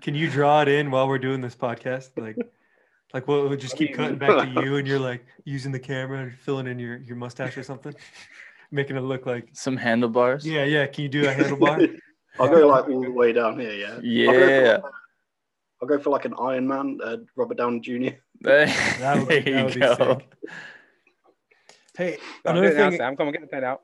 [0.00, 2.10] Can you draw it in while we're doing this podcast?
[2.16, 2.36] Like,
[3.14, 6.20] like we'll, we'll just keep cutting back to you, and you're like using the camera
[6.20, 7.94] and filling in your your mustache or something,
[8.70, 9.48] making it look like.
[9.52, 10.46] Some handlebars.
[10.46, 10.86] Yeah, yeah.
[10.86, 11.98] Can you do a handlebar?
[12.40, 14.00] I'll go like all the way down here.
[14.02, 14.28] Yeah.
[14.30, 14.72] I'll go for, Yeah.
[14.82, 14.92] like,
[15.82, 18.16] I'll go for like an Iron Man, uh, Robert Downey Jr.
[18.40, 19.94] There, That would, there that you would be go.
[19.96, 20.28] sick.
[21.94, 22.98] Hey, Go on, do another it now, thing.
[22.98, 23.16] Sam.
[23.16, 23.82] Come on, get the pen out.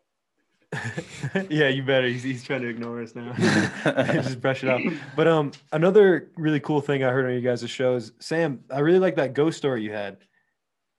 [1.49, 2.07] yeah, you better.
[2.09, 3.33] He's, he's trying to ignore us now.
[4.13, 4.83] Just brush it off.
[5.17, 8.61] But um, another really cool thing I heard on you guys' shows, Sam.
[8.71, 10.19] I really like that ghost story you had.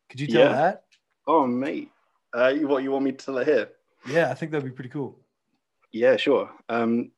[0.10, 0.54] Could you tell Yeah.
[0.54, 0.84] that?
[1.28, 1.92] Oh mate,
[2.36, 3.70] uh, you, what you want me to tell it here?
[4.10, 5.20] Yeah, I think that'd be pretty cool.
[5.92, 6.50] Yeah, sure.
[6.68, 7.12] Um,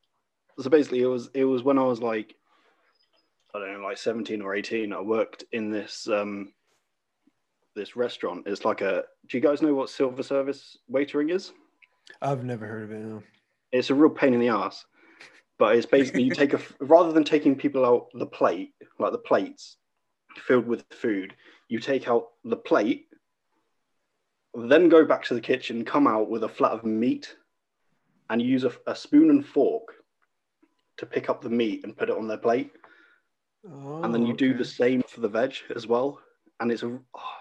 [0.60, 2.36] so basically, it was it was when I was like,
[3.56, 4.92] I don't know, like seventeen or eighteen.
[4.92, 6.52] I worked in this um,
[7.76, 8.44] this restaurant.
[8.48, 9.04] It's like a.
[9.30, 11.54] Do you guys know what silver service waitering is?
[12.22, 13.00] I've never heard of it.
[13.00, 13.24] No.
[13.72, 14.86] It's a real pain in the ass.
[15.58, 19.20] But it's basically you take a rather than taking people out the plate, like the
[19.20, 19.78] plates
[20.36, 21.36] filled with food,
[21.68, 23.08] you take out the plate,
[24.56, 27.36] then go back to the kitchen, come out with a flat of meat,
[28.30, 29.94] and use a, a spoon and fork
[30.98, 32.72] to pick up the meat and put it on their plate.
[34.04, 36.20] and then you oh, do Oh, the same for the veg as well.
[36.60, 37.34] And it's a oh,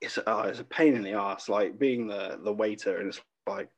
[0.00, 3.08] it's a, oh, it's a pain in the ass, like being the the waiter, and
[3.08, 3.68] it's like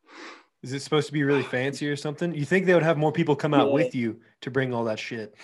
[0.62, 2.34] Is it supposed to be really fancy or something?
[2.34, 3.74] You think they would have more people come out Yeah.
[3.74, 5.34] with you to bring all that shit?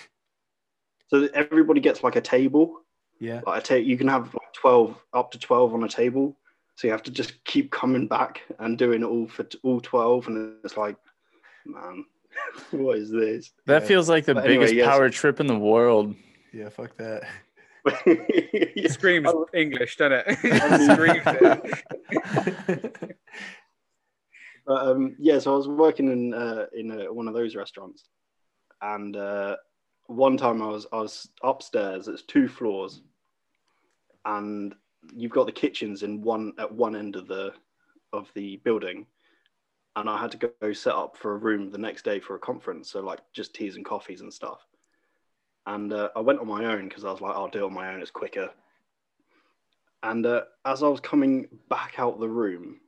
[1.09, 2.81] so that everybody gets like a table.
[3.21, 3.41] Yeah.
[3.47, 6.37] Like a ta- you can have like twelve up to twelve on a table,
[6.75, 9.81] so you have to just keep coming back and doing it all for t- all
[9.81, 10.97] twelve, and it's like,
[11.65, 12.05] man,
[12.73, 13.53] what is this?
[13.67, 13.89] That Yeah.
[13.89, 14.87] feels like the But anyway, biggest yes.
[14.89, 16.15] power trip in the world.
[16.53, 16.69] Yeah.
[16.71, 17.23] Fuck that.
[18.05, 20.39] It screams English, doesn't it?
[20.43, 21.23] It screams
[22.69, 23.17] it.
[24.67, 28.05] But um, yeah, so I was working in uh, in uh one of those restaurants,
[28.83, 29.57] and uh,
[30.07, 32.09] one time I was I was upstairs.
[32.09, 33.03] It's two floors,
[34.25, 34.75] and
[35.15, 37.53] you've got the kitchens in one at one end of the
[38.13, 39.07] of the building,
[39.95, 42.41] and I had to go set up for a room the next day for a
[42.41, 42.91] conference.
[42.91, 44.67] So like just teas and coffees and stuff.
[45.67, 47.75] And uh, I went on my own because I was like, I'll do it on
[47.75, 48.01] my own.
[48.01, 48.51] It's quicker.
[50.03, 52.81] And uh, as I was coming back out the room,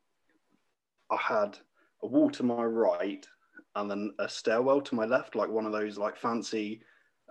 [1.10, 1.58] I had
[2.02, 3.26] a wall to my right
[3.74, 6.80] and then a stairwell to my left, like one of those like fancy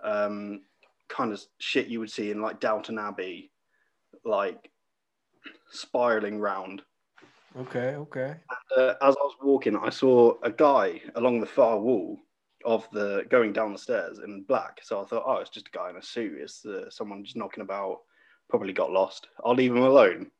[0.02, 0.62] um,
[1.08, 3.50] kind of shit you would see in like Downton Abbey,
[4.24, 4.70] like
[5.70, 6.82] spiraling round.
[7.58, 8.36] okay, okay.
[8.76, 12.18] Uh, as I was walking, I saw a guy along the far wall
[12.64, 14.80] of the going down the stairs in black.
[14.82, 16.38] So I thought, oh, it's just a guy in a suit.
[16.40, 18.00] It's uh, someone just knocking about.
[18.48, 19.28] Probably got lost.
[19.44, 20.30] I'll leave him alone.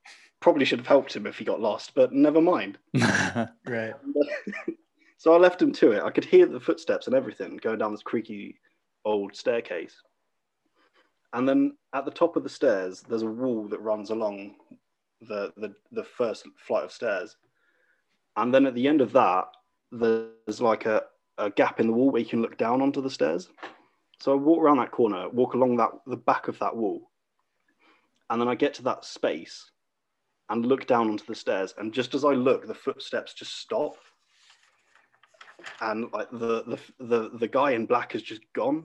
[0.41, 2.79] Probably should have helped him if he got lost, but never mind.
[3.67, 3.95] Right.
[5.19, 6.03] so I left him to it.
[6.03, 8.59] I could hear the footsteps and everything going down this creaky
[9.05, 9.95] old staircase.
[11.33, 14.55] And then at the top of the stairs, there's a wall that runs along
[15.21, 17.37] the, the, the first flight of stairs.
[18.37, 19.47] And then at the end of that,
[19.93, 21.03] there's like a,
[21.37, 23.49] a gap in the wall where you can look down onto the stairs.
[24.21, 27.11] So I walk around that corner, walk along that the back of that wall,
[28.31, 29.71] and then I get to that space
[30.51, 31.75] and look down onto the stairs.
[31.79, 33.97] And just as I look, the footsteps just stop,
[35.81, 38.85] and like the the the, the guy in black has just gone,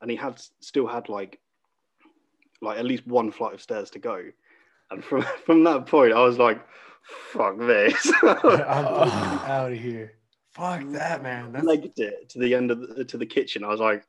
[0.00, 1.40] and he had still had like
[2.62, 4.24] like at least one flight of stairs to go.
[4.90, 6.64] And from from that point, I was like,
[7.32, 10.12] "Fuck this!" I'm out of here.
[10.52, 11.52] Fuck that, man.
[11.52, 13.64] That's legged it to the end of the, to the kitchen.
[13.64, 14.06] I was like,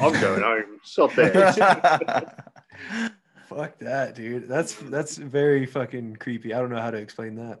[0.00, 1.56] "I'm going home." Stop this.
[3.48, 4.48] fuck that, dude.
[4.48, 6.54] That's that's very fucking creepy.
[6.54, 7.60] I don't know how to explain that.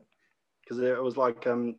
[0.62, 1.76] because it was like um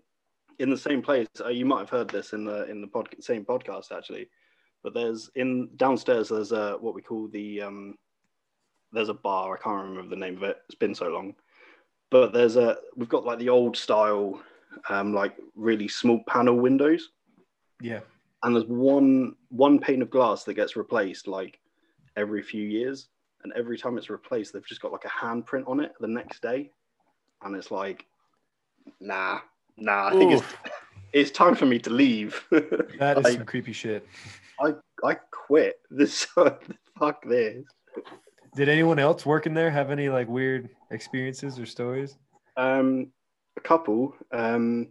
[0.59, 1.27] in the same place.
[1.43, 4.29] Uh, you might have heard this in the in the pod, same podcast actually,
[4.83, 6.29] but there's in downstairs.
[6.29, 7.95] There's a what we call the um
[8.91, 9.57] there's a bar.
[9.57, 10.57] I can't remember the name of it.
[10.67, 11.33] It's been so long,
[12.11, 14.39] but there's a we've got like the old style
[14.89, 17.09] um like really small panel windows,
[17.81, 18.01] Yeah.
[18.43, 21.59] And there's one one pane of glass that gets replaced like
[22.15, 23.07] every few years,
[23.43, 26.41] and every time it's replaced, they've just got like a handprint on it the next
[26.41, 26.71] day,
[27.43, 28.05] and it's like,
[28.99, 29.39] nah,
[29.77, 30.07] nah.
[30.07, 30.43] I think it's
[31.13, 32.45] it's time for me to leave.
[32.99, 34.07] That is I, some creepy shit.
[34.61, 35.79] I I quit.
[35.89, 36.27] This
[36.99, 37.63] fuck this.
[38.55, 42.17] Did anyone else working there have any like weird experiences or stories?
[42.55, 43.11] Um,
[43.57, 44.15] a couple.
[44.31, 44.89] Um,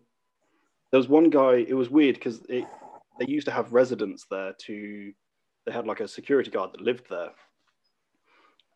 [0.90, 1.64] there was one guy.
[1.66, 2.66] It was weird because it
[3.18, 5.12] they used to have residents there to.
[5.64, 7.31] They had like a security guard that lived there,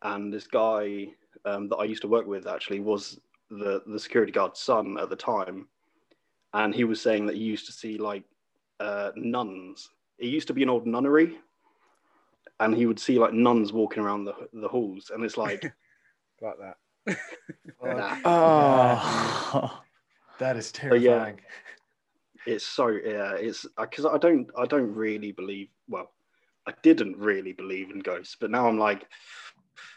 [0.03, 1.07] and this guy
[1.45, 3.19] um, that I used to work with actually was
[3.49, 5.67] the the security guard's son at the time,
[6.53, 8.23] and he was saying that he used to see like
[8.79, 9.89] uh, nuns.
[10.17, 11.37] It used to be an old nunnery,
[12.59, 15.63] and he would see like nuns walking around the the halls, and it's like,
[16.41, 16.77] like that.
[17.83, 18.17] nah.
[18.25, 19.81] oh.
[20.39, 21.31] That is But yeah.
[22.47, 26.11] It's so yeah it's because i don't i don't really believe well
[26.67, 29.05] i didn't really believe in ghosts but now i'm like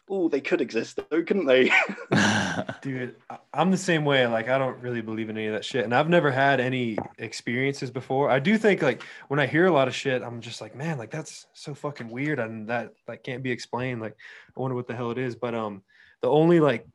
[0.09, 1.71] oh they could exist though couldn't they
[2.83, 3.17] Dude,
[3.53, 4.27] I'm the same way.
[4.27, 5.85] Like, I don't really believe in any of that shit.
[5.85, 8.31] And I've never had any experiences before.
[8.31, 10.99] I do think, like, when I hear a lot of shit, I'm just like, man,
[10.99, 12.39] like, that's so fucking weird.
[12.39, 14.01] And that, like, can't be explained.
[14.01, 14.17] Like,
[14.57, 15.37] I wonder what the hell it is.
[15.37, 15.83] But, um,
[16.23, 16.87] the only, like,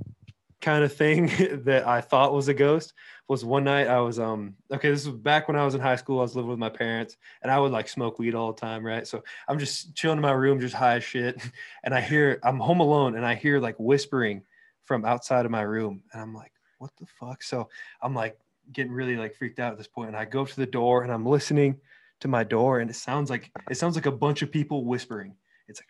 [0.66, 1.28] kind of thing
[1.66, 2.94] that I thought was a ghost
[3.28, 5.96] was one night I was, um, okay, this was back when I was in high
[5.96, 6.20] school.
[6.20, 8.86] I was living with my parents and I would, like, smoke weed all the time,
[8.86, 9.08] right?
[9.08, 11.42] So I'm just chilling in my room, just high as shit.
[11.84, 14.44] And I hear, I'm home alone and I hear, like, whispering
[14.86, 17.68] from outside of my room and i'm like what the fuck so
[18.02, 18.38] i'm like
[18.72, 21.12] getting really like freaked out at this point and i go to the door and
[21.12, 21.76] i'm listening
[22.20, 25.36] to my door and it sounds like it sounds like a bunch of people whispering
[25.68, 25.88] it's like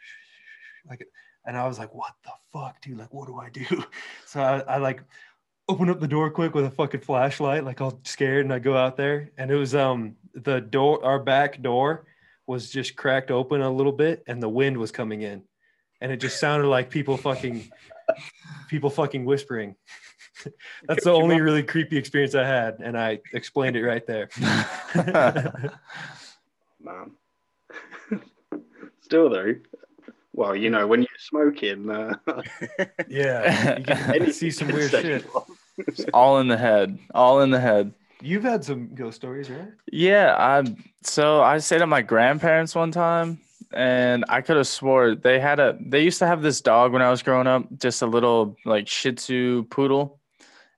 [1.00, 1.08] like
[1.46, 2.98] and i was like what the fuck dude?
[2.98, 3.66] Like what do i do?
[4.26, 5.04] So i, I like
[5.68, 8.78] open up the door quick with a fucking flashlight like all scared and i go
[8.78, 9.32] out there.
[9.38, 12.06] And it was um the door our back door
[12.48, 15.44] was just cracked open a little bit and the wind was coming in.
[16.02, 17.70] And it just sounded like people fucking
[18.70, 19.76] people fucking whispering.
[20.88, 24.30] That's the only really creepy experience I had, and I explained it right there.
[26.80, 27.12] man
[29.02, 29.54] still though
[30.36, 32.14] well you know when you're smoking uh,
[33.08, 35.26] yeah, you can see some weird shit.
[36.14, 36.98] all in the head.
[37.14, 37.94] All in the head.
[38.22, 39.70] You've had some ghost stories, right?
[39.92, 40.64] Yeah, I
[41.04, 43.40] so I stayed at my grandparents one time,
[43.74, 45.78] and I could have swore they had a.
[45.80, 48.88] They used to have this dog when I was growing up, just a little like
[48.88, 50.20] Shih Tzu poodle,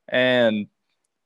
[0.10, 0.68] and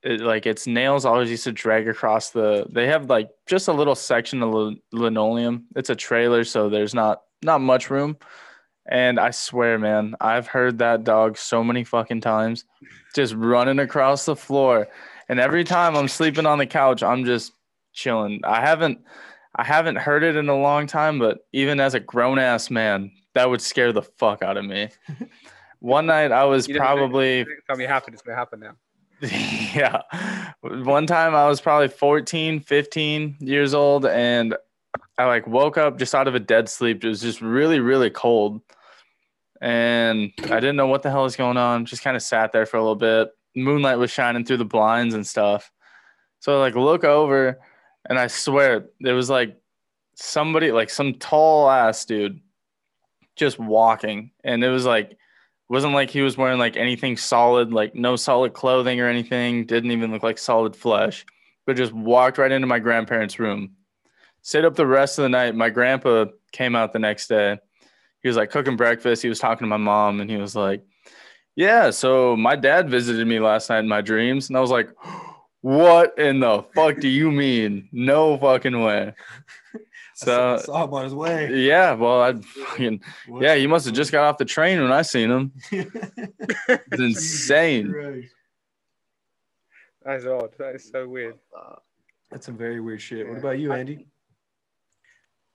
[0.03, 2.67] it, like its nails always used to drag across the.
[2.69, 5.65] They have like just a little section of lin- linoleum.
[5.75, 8.17] It's a trailer, so there's not not much room.
[8.87, 12.65] And I swear, man, I've heard that dog so many fucking times,
[13.15, 14.87] just running across the floor.
[15.29, 17.53] And every time I'm sleeping on the couch, I'm just
[17.93, 18.41] chilling.
[18.43, 18.99] I haven't
[19.55, 23.11] I haven't heard it in a long time, but even as a grown ass man,
[23.33, 24.89] that would scare the fuck out of me.
[25.79, 28.75] One night I was You probably time you happen, it's gonna happen now.
[29.21, 30.01] yeah.
[30.61, 34.55] One time I was probably 14, 15 years old and
[35.17, 37.03] I like woke up just out of a dead sleep.
[37.03, 38.61] It was just really, really cold.
[39.61, 41.85] And I didn't know what the hell was going on.
[41.85, 43.29] Just kind of sat there for a little bit.
[43.55, 45.71] Moonlight was shining through the blinds and stuff.
[46.39, 47.59] So I like look over
[48.09, 49.57] and I swear there was like
[50.15, 52.41] somebody, like some tall ass dude
[53.35, 54.31] just walking.
[54.43, 55.17] And it was like
[55.69, 59.65] wasn't like he was wearing like anything solid, like no solid clothing or anything.
[59.65, 61.25] Didn't even look like solid flesh,
[61.65, 63.75] but just walked right into my grandparents' room.
[64.41, 65.55] Stayed up the rest of the night.
[65.55, 67.59] My grandpa came out the next day.
[68.21, 69.21] He was like cooking breakfast.
[69.21, 70.83] He was talking to my mom, and he was like,
[71.55, 74.89] "Yeah, so my dad visited me last night in my dreams." And I was like,
[75.61, 77.89] "What in the fuck do you mean?
[77.91, 79.13] No fucking way."
[80.13, 81.51] So, So saw him on his way.
[81.65, 83.01] yeah, well, I fucking
[83.39, 85.51] yeah, he must have just got off the train when I seen him.
[85.71, 88.29] It's insane.
[90.05, 90.51] That's odd.
[90.59, 91.39] That is so weird.
[92.29, 93.27] That's some very weird shit.
[93.27, 94.05] What about you, Andy?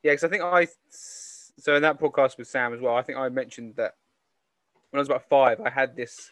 [0.07, 2.95] Yeah, because I think I so in that podcast with Sam as well.
[2.95, 3.95] I think I mentioned that
[4.90, 6.31] when I was about five, I had this.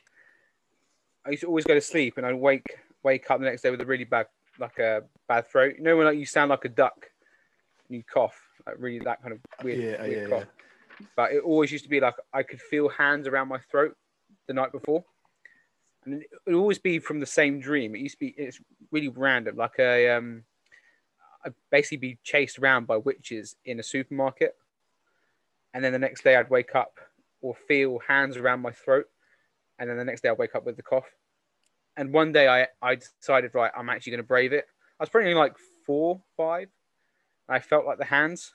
[1.27, 3.71] I used to always go to sleep and I'd wake wake up the next day
[3.71, 4.29] with a really bad
[4.61, 5.75] like a bad throat.
[5.77, 7.11] You know when like you sound like a duck,
[7.89, 10.49] and you cough like really that kind of weird, Yeah, weird yeah, cough.
[11.17, 13.97] But it always used to be like I could feel hands around my throat
[14.47, 15.05] the night before,
[16.05, 17.97] and it would always be from the same dream.
[17.97, 18.61] It used to be it's
[18.93, 20.45] really random, like a um.
[21.45, 24.55] I'd basically be chased around by witches in a supermarket.
[25.73, 26.99] And then the next day I'd wake up
[27.41, 29.07] or feel hands around my throat.
[29.79, 31.11] And then the next day I'd wake up with the cough.
[31.97, 34.67] And one day I, I decided, right, I'm actually going to brave it.
[34.99, 35.55] I was probably like
[35.85, 36.69] four, five.
[37.49, 38.53] I felt like the hands.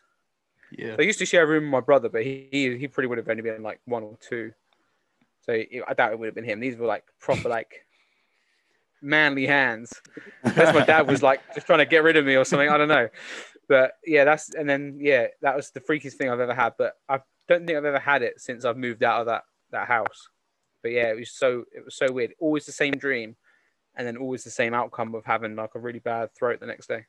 [0.71, 0.95] Yeah.
[0.95, 3.07] So I used to share a room with my brother, but he, he, he probably
[3.07, 4.53] would have only been like one or two.
[5.41, 6.59] So I doubt it would have been him.
[6.59, 7.85] These were like proper, like
[9.01, 9.93] manly hands.
[10.43, 12.69] That's my dad was like just trying to get rid of me or something.
[12.69, 13.09] I don't know.
[13.67, 16.73] But yeah, that's and then yeah, that was the freakiest thing I've ever had.
[16.77, 19.87] But I don't think I've ever had it since I've moved out of that that
[19.87, 20.29] house.
[20.81, 22.33] But yeah, it was so it was so weird.
[22.39, 23.35] Always the same dream,
[23.95, 26.87] and then always the same outcome of having like a really bad throat the next
[26.87, 27.05] day.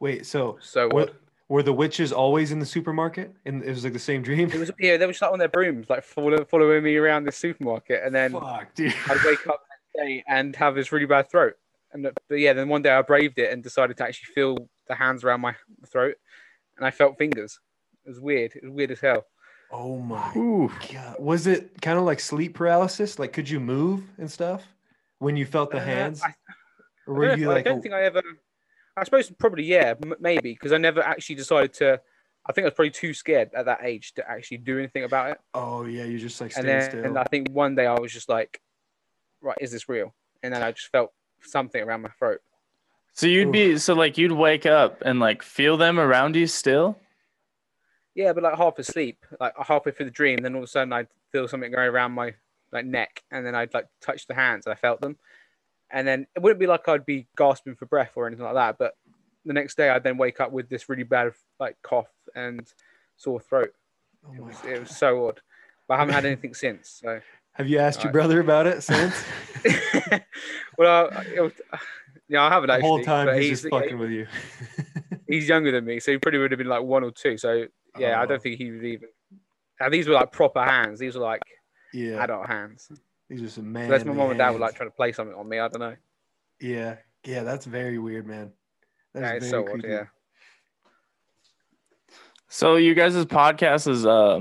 [0.00, 1.14] Wait, so So what?
[1.48, 3.32] were the witches always in the supermarket?
[3.44, 4.50] And it was like the same dream?
[4.50, 7.24] It was yeah, they were just like on their brooms, like following following me around
[7.24, 8.68] the supermarket, and then Fuck.
[8.78, 9.62] I'd wake up
[9.96, 11.54] day and have this really bad throat.
[11.92, 14.94] And but yeah, then one day I braved it and decided to actually feel the
[14.94, 15.54] hands around my
[15.88, 16.16] throat,
[16.76, 17.58] and I felt fingers.
[18.04, 18.52] It was weird.
[18.54, 19.24] It was weird as hell.
[19.70, 20.70] Oh my Ooh.
[20.92, 21.16] god.
[21.18, 23.18] Was it kind of like sleep paralysis?
[23.18, 24.64] Like could you move and stuff
[25.18, 26.22] when you felt the Uh, hands?
[26.22, 26.34] I,
[27.06, 28.22] or were don't, you know, like I don't think I ever.
[28.96, 32.00] I suppose probably yeah, m- maybe because I never actually decided to.
[32.48, 35.30] I think I was probably too scared at that age to actually do anything about
[35.32, 35.38] it.
[35.54, 37.04] oh yeah, you just like and then still.
[37.04, 38.60] and I think one day I was just like,
[39.46, 40.14] right, is this real?
[40.42, 42.40] And then I just felt something around my throat.
[43.14, 46.98] So you'd be so like you'd wake up and like feel them around you still?
[48.14, 50.92] Yeah, but like half asleep, like halfway through the dream, then all of a sudden
[50.92, 52.34] I'd feel something going around my
[52.72, 55.16] like neck, and then I'd like touch the hands, and I felt them,
[55.90, 58.76] and then it wouldn't be like I'd be gasping for breath or anything like that,
[58.78, 58.96] but
[59.46, 62.66] the next day I'd then wake up with this really bad like cough and
[63.16, 63.72] sore throat.
[64.26, 65.40] Oh It was, it was so odd,
[65.88, 67.00] but I haven't had anything since.
[67.02, 67.20] So,
[67.56, 68.12] Have you asked your Alright.
[68.12, 69.14] brother about it since?
[70.78, 71.60] well, I, it
[72.28, 72.88] yeah, I haven't the actually.
[72.88, 74.26] whole time but he's, just fucking with you.
[75.28, 77.38] he's younger than me, so he probably would have been like one or two.
[77.38, 77.66] So
[77.98, 78.26] yeah, I Oh.
[78.26, 79.08] don't think he would even.
[79.80, 80.98] And these were like proper hands.
[80.98, 81.42] These were like
[81.94, 82.90] yeah, adult hands.
[83.28, 83.84] he's just a man.
[83.84, 85.58] Unless my mom and dad were like trying to play something on me.
[85.58, 85.96] I don't know.
[86.60, 88.52] yeah, yeah, that's very weird, man.
[89.14, 89.84] That's Yeah, it's very so odd.
[89.86, 90.04] Yeah.
[92.48, 94.40] So you guys' podcast is uh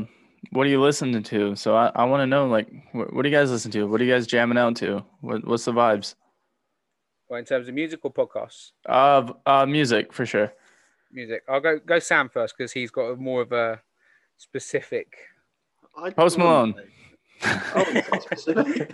[0.51, 1.55] what are you listening to?
[1.55, 3.85] So I, I want to know like what, what do you guys listen to?
[3.87, 5.03] What are you guys jamming out to?
[5.21, 6.15] What, what's the vibes?
[7.29, 10.53] Well, in terms of musical podcasts, Uh, uh music for sure.
[11.11, 13.81] music, I'll go go Sam first because he's got a more of a
[14.37, 15.15] specific.
[15.97, 16.75] I Post Malone.
[17.43, 18.93] Oh, specific.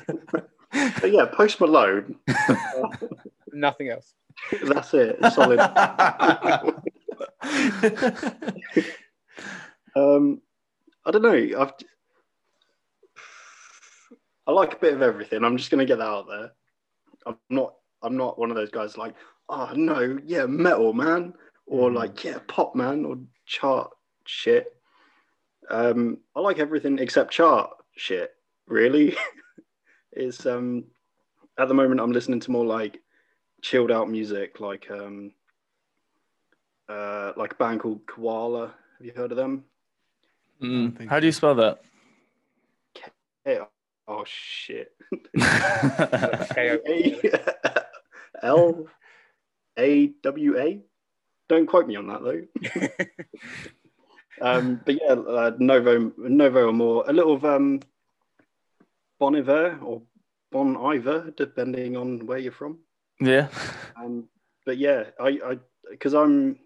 [0.71, 2.15] But yeah, Post Malone.
[3.53, 4.13] Nothing else.
[4.63, 5.17] That's it.
[5.33, 5.59] Solid.
[9.95, 10.41] Um,
[11.05, 11.61] I don't know.
[11.61, 11.73] I've
[14.47, 15.43] I like a bit of everything.
[15.43, 16.51] I'm just gonna get that out there.
[17.25, 17.75] I'm not.
[18.03, 19.13] I'm not one of those guys like,
[19.49, 21.33] oh no, yeah, metal man,
[21.67, 21.95] or Mhm.
[21.95, 23.91] like yeah, pop man, or chart
[24.25, 24.75] shit.
[25.69, 28.31] Um, I like everything except chart shit.
[28.67, 29.15] Really,
[30.11, 30.85] it's um.
[31.57, 32.99] At the moment, I'm listening to more like
[33.61, 35.31] chilled out music, like um.
[36.89, 38.73] Uh, like a band called Kawala.
[38.97, 39.63] Have you heard of them?
[40.61, 40.97] Mm.
[40.97, 41.81] think How do you spell that?
[43.45, 43.65] Yeah.
[44.07, 44.91] Oh shit.
[46.51, 47.19] Okay,
[48.43, 48.87] L
[49.77, 50.81] A W A.
[51.49, 52.43] Don't quote me on that though.
[54.41, 57.03] um, but yeah, uh, Novo, Novo Amor.
[57.07, 57.81] A little of um,
[59.19, 60.01] Bon Iver or
[60.51, 62.79] Bon Iver, depending on where you're from.
[63.19, 63.47] yeah.
[63.95, 64.27] Um,
[64.65, 65.57] but yeah, I, I,
[65.89, 66.57] because I'm,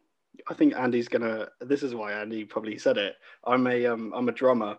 [0.48, 1.50] I think Andy's gonna.
[1.62, 3.16] This is why Andy probably said it.
[3.46, 4.78] I'm a, um, I'm a drummer.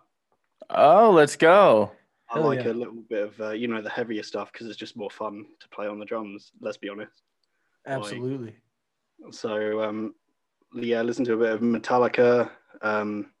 [0.69, 1.91] Oh, let's go.
[2.29, 2.71] I Hell like yeah.
[2.71, 5.45] a little bit of, uh, you know, the heavier stuff because it's just more fun
[5.59, 6.51] to play on the drums.
[6.59, 7.21] Let's be honest.
[7.85, 8.55] Absolutely.
[9.31, 10.13] So um,
[10.73, 12.49] yeah, listen to a bit of Metallica.
[12.81, 13.31] Um,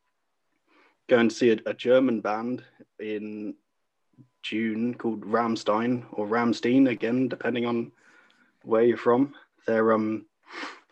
[1.09, 2.63] going to see a, a German band
[2.99, 3.55] in
[4.41, 7.91] June called Rammstein or Rammstein again, depending on
[8.63, 9.35] where you're from.
[9.65, 10.25] They're um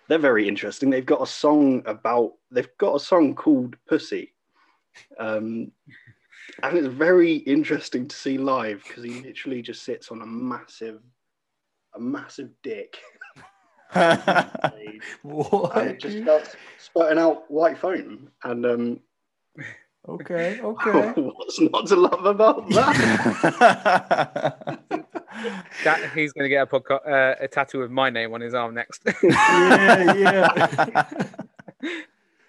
[0.07, 0.89] they're very interesting.
[0.89, 4.33] They've got a song about they've got a song called Pussy.
[5.19, 5.71] Um,
[6.63, 11.01] and it's very interesting to see live because he literally just sits on a massive
[11.95, 12.97] a massive dick
[13.93, 15.77] What?
[15.77, 18.29] and it just starts spurting out white foam.
[18.43, 18.99] And um,
[20.07, 20.57] Okay.
[20.63, 21.21] Okay.
[21.21, 24.74] what's not to love about that?
[25.83, 28.53] That he's going to get a podcast, uh, a tattoo with my name on his
[28.53, 29.01] arm next.
[29.23, 30.13] yeah.
[30.13, 31.03] Yeah.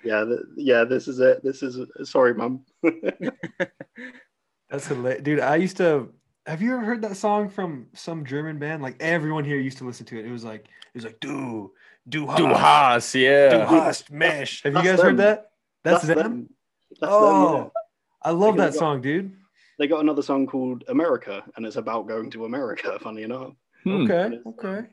[0.05, 0.85] yeah, th- yeah.
[0.85, 1.43] This is it.
[1.43, 1.79] This is
[2.09, 2.65] sorry, mum.
[4.71, 5.41] That's hilarious, dude.
[5.41, 6.13] I used to.
[6.47, 8.83] Have you ever heard that song from some German band?
[8.83, 10.27] Like everyone here used to listen to it.
[10.27, 11.73] It was like it was like du
[12.09, 13.67] du Du hast, du yeah.
[13.67, 14.63] hast mesh.
[14.63, 15.07] Have you guys them.
[15.07, 15.51] heard that?
[15.83, 16.49] That's, them.
[17.01, 17.63] That's oh, them.
[17.63, 17.69] Yeah.
[18.23, 19.37] I love They that got- song, dude.
[19.79, 22.99] They got another song called America, and it's about going to America.
[23.03, 23.53] Funny enough,
[23.85, 24.11] Hmm.
[24.11, 24.41] Okay.
[24.47, 24.87] Okay.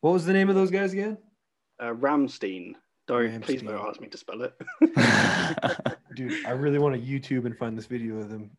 [0.00, 1.16] What was the name of those guys again?
[1.80, 2.74] uh, Rammstein.
[3.06, 4.54] Don't please don't ask me to spell it.
[6.14, 8.50] Dude, I really want to YouTube and find this video of them I think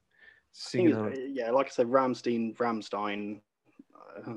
[0.51, 3.39] singing on yeah, like I said, Rammstein, Rammstein.
[4.27, 4.31] Uh,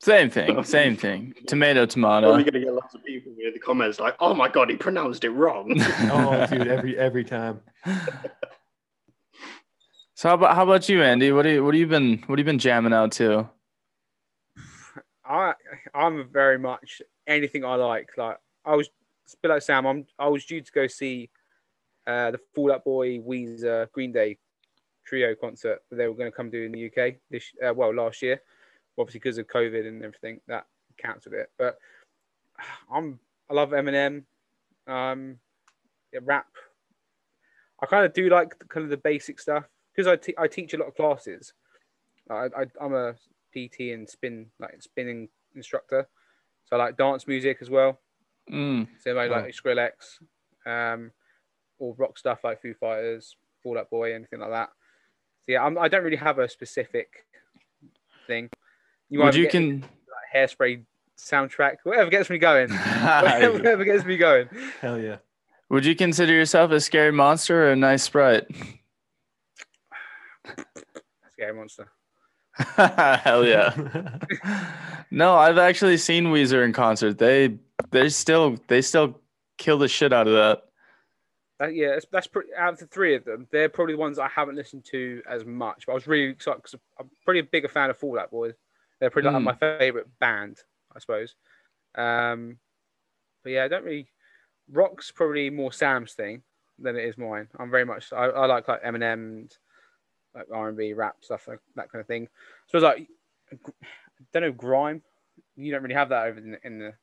[0.00, 0.62] Same thing.
[0.64, 1.34] Same thing.
[1.46, 2.50] Tomato, Probably tomato.
[2.50, 5.30] gonna get lots of people in the comments like, "Oh my god, he pronounced it
[5.30, 5.72] wrong."
[6.12, 7.60] Oh, dude, every every time.
[10.16, 11.30] So how about how about you, Andy?
[11.30, 13.50] What do you what have you been what have you been jamming out to?
[15.22, 15.52] I
[15.94, 18.08] I'm very much anything I like.
[18.16, 18.88] Like I was
[19.26, 19.86] it's a bit like Sam.
[19.86, 21.28] I'm I was due to go see
[22.06, 24.38] uh, the Fall Out Boy Weezer Green Day
[25.04, 27.94] trio concert that they were going to come do in the UK this uh, well
[27.94, 28.40] last year.
[28.98, 30.64] Obviously because of COVID and everything that
[30.96, 31.50] cancelled it.
[31.58, 31.76] But
[32.90, 34.22] I'm I love Eminem.
[34.86, 35.36] Um,
[36.10, 36.46] yeah, rap.
[37.82, 40.46] I kind of do like the, kind of the basic stuff because I, te- I
[40.46, 41.54] teach a lot of classes.
[42.30, 43.14] I, I I'm a
[43.54, 46.06] PT and spin like spinning instructor.
[46.66, 47.98] So I like dance music as well.
[48.52, 48.88] Mm.
[49.02, 49.42] So like, Wow.
[49.42, 50.18] like Skrillex,
[50.66, 51.12] um,
[51.78, 54.70] or rock stuff like Foo Fighters, Fall Out Boy, anything like that.
[55.42, 57.24] So yeah, I'm, I don't really have a specific
[58.26, 58.50] thing.
[59.08, 59.88] You Would you can like,
[60.34, 60.82] hairspray
[61.16, 62.68] soundtrack, whatever gets me going,
[63.02, 64.48] whatever gets me going.
[64.80, 65.16] Hell yeah.
[65.68, 68.46] Would you consider yourself a scary monster or a nice sprite?
[71.36, 71.88] Scary monster.
[72.56, 73.74] Hell yeah.
[75.10, 77.18] no, I've actually seen Weezer in concert.
[77.18, 77.58] They
[77.90, 79.20] they still they still
[79.58, 80.62] kill the shit out of that.
[81.58, 84.18] That, yeah, that's, that's pretty, out of the three of them, they're probably the ones
[84.18, 85.84] I haven't listened to as much.
[85.86, 88.52] But I was really excited because I'm pretty big a fan of Fall Out Boy.
[89.00, 89.44] They're pretty like Mm.
[89.44, 90.58] my favorite band,
[90.94, 91.34] I suppose.
[91.94, 92.58] Um,
[93.42, 94.08] but yeah, I don't really.
[94.70, 96.42] Rock's probably more Sam's thing
[96.78, 97.48] than it is mine.
[97.58, 98.12] I'm very much.
[98.12, 99.56] I, I like like Eminem and
[100.36, 102.28] like R and B, rap stuff, like that kind of thing.
[102.66, 103.08] So it's like,
[103.52, 103.70] I
[104.32, 105.02] don't know, grime.
[105.56, 106.94] You don't really have that over in the, in the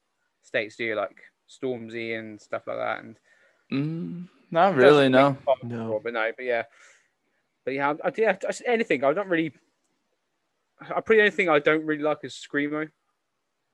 [0.41, 0.95] states, do you?
[0.95, 1.17] Like
[1.49, 3.15] Stormzy and stuff like that, and
[3.71, 5.35] Mm, not really, no.
[5.63, 5.99] No.
[6.03, 6.63] but no, but yeah,
[7.65, 9.03] but yeah, I, I, yeah, just anything.
[9.03, 9.51] I don't really.
[10.79, 12.89] I pretty only thing I don't really like is screamo.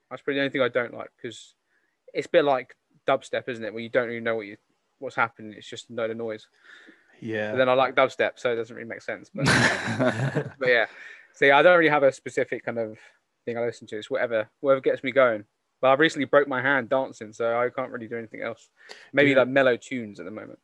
[0.09, 1.55] That's pretty the only thing I don't like because
[2.13, 2.75] it's a bit like
[3.07, 3.73] dubstep, isn't it?
[3.73, 4.57] Where you don't really know what you
[4.99, 5.53] what's happening.
[5.57, 6.47] It's just no of noise.
[7.21, 7.51] Yeah.
[7.51, 9.29] But then I like dubstep, so it doesn't really make sense.
[9.33, 9.45] But
[10.59, 10.85] but yeah,
[11.33, 12.97] so yeah, I don't really have a specific kind of
[13.45, 13.97] thing I listen to.
[13.97, 15.45] It's whatever whatever gets me going.
[15.81, 18.69] But I've recently broke my hand dancing, so I can't really do anything else.
[19.13, 19.37] Maybe Dude.
[19.37, 20.59] like mellow tunes at the moment.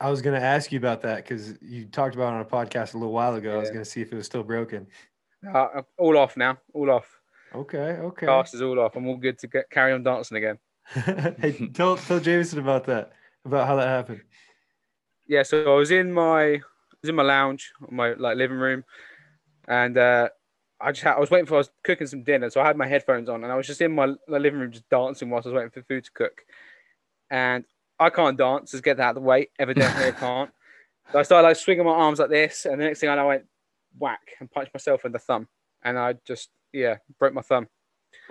[0.00, 2.94] I was gonna ask you about that because you talked about it on a podcast
[2.94, 3.54] a little while ago.
[3.54, 4.86] I was gonna see if it was still broken.
[5.54, 6.58] Uh, all off now.
[6.74, 7.08] All off.
[7.54, 8.26] Okay, okay.
[8.26, 8.96] Cast is all off.
[8.96, 10.58] I'm all good to get carry on dancing again.
[11.40, 13.12] hey, tell tell Jamison about that,
[13.44, 14.20] about how that happened.
[15.28, 16.60] Yeah, so I was in my I
[17.02, 18.84] was in my lounge, my like living room,
[19.68, 20.30] and uh,
[20.80, 22.76] I just had, I was waiting for I was cooking some dinner, so I had
[22.76, 25.46] my headphones on, and I was just in my, my living room just dancing whilst
[25.46, 26.42] I was waiting for food to cook,
[27.30, 27.64] and
[28.00, 29.50] I can't dance, just get that out of the way.
[29.58, 30.50] Evidently, I can't.
[31.12, 33.24] So I started like swinging my arms like this, and the next thing I know,
[33.24, 33.44] I went
[33.98, 35.46] whack and punched myself in the thumb,
[35.82, 37.68] and I just yeah broke my thumb.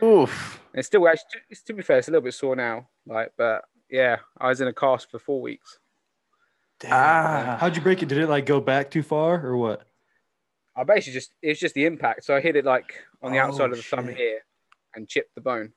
[0.01, 0.61] Oof.
[0.73, 3.63] It's still actually, to, to be fair, it's a little bit sore now, like, but
[3.89, 5.79] yeah, I was in a cast for four weeks.
[6.85, 7.57] Ah.
[7.59, 8.09] How'd you break it?
[8.09, 9.87] Did it like go back too far or what?
[10.75, 12.23] I basically just it's just the impact.
[12.25, 14.41] So I hit it like on the outside Oh, of the thumb here
[14.95, 15.73] and chipped the bone.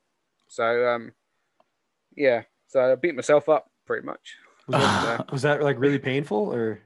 [0.48, 1.12] So um
[2.16, 4.36] yeah, so I beat myself up pretty much.
[4.68, 6.80] Was that, was that like really painful or?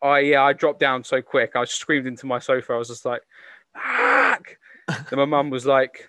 [0.00, 1.56] I yeah, I dropped down so quick.
[1.56, 2.74] I screamed into my sofa.
[2.74, 3.22] I was just like,
[3.74, 4.56] Fuck!
[4.86, 6.08] then my mum was like,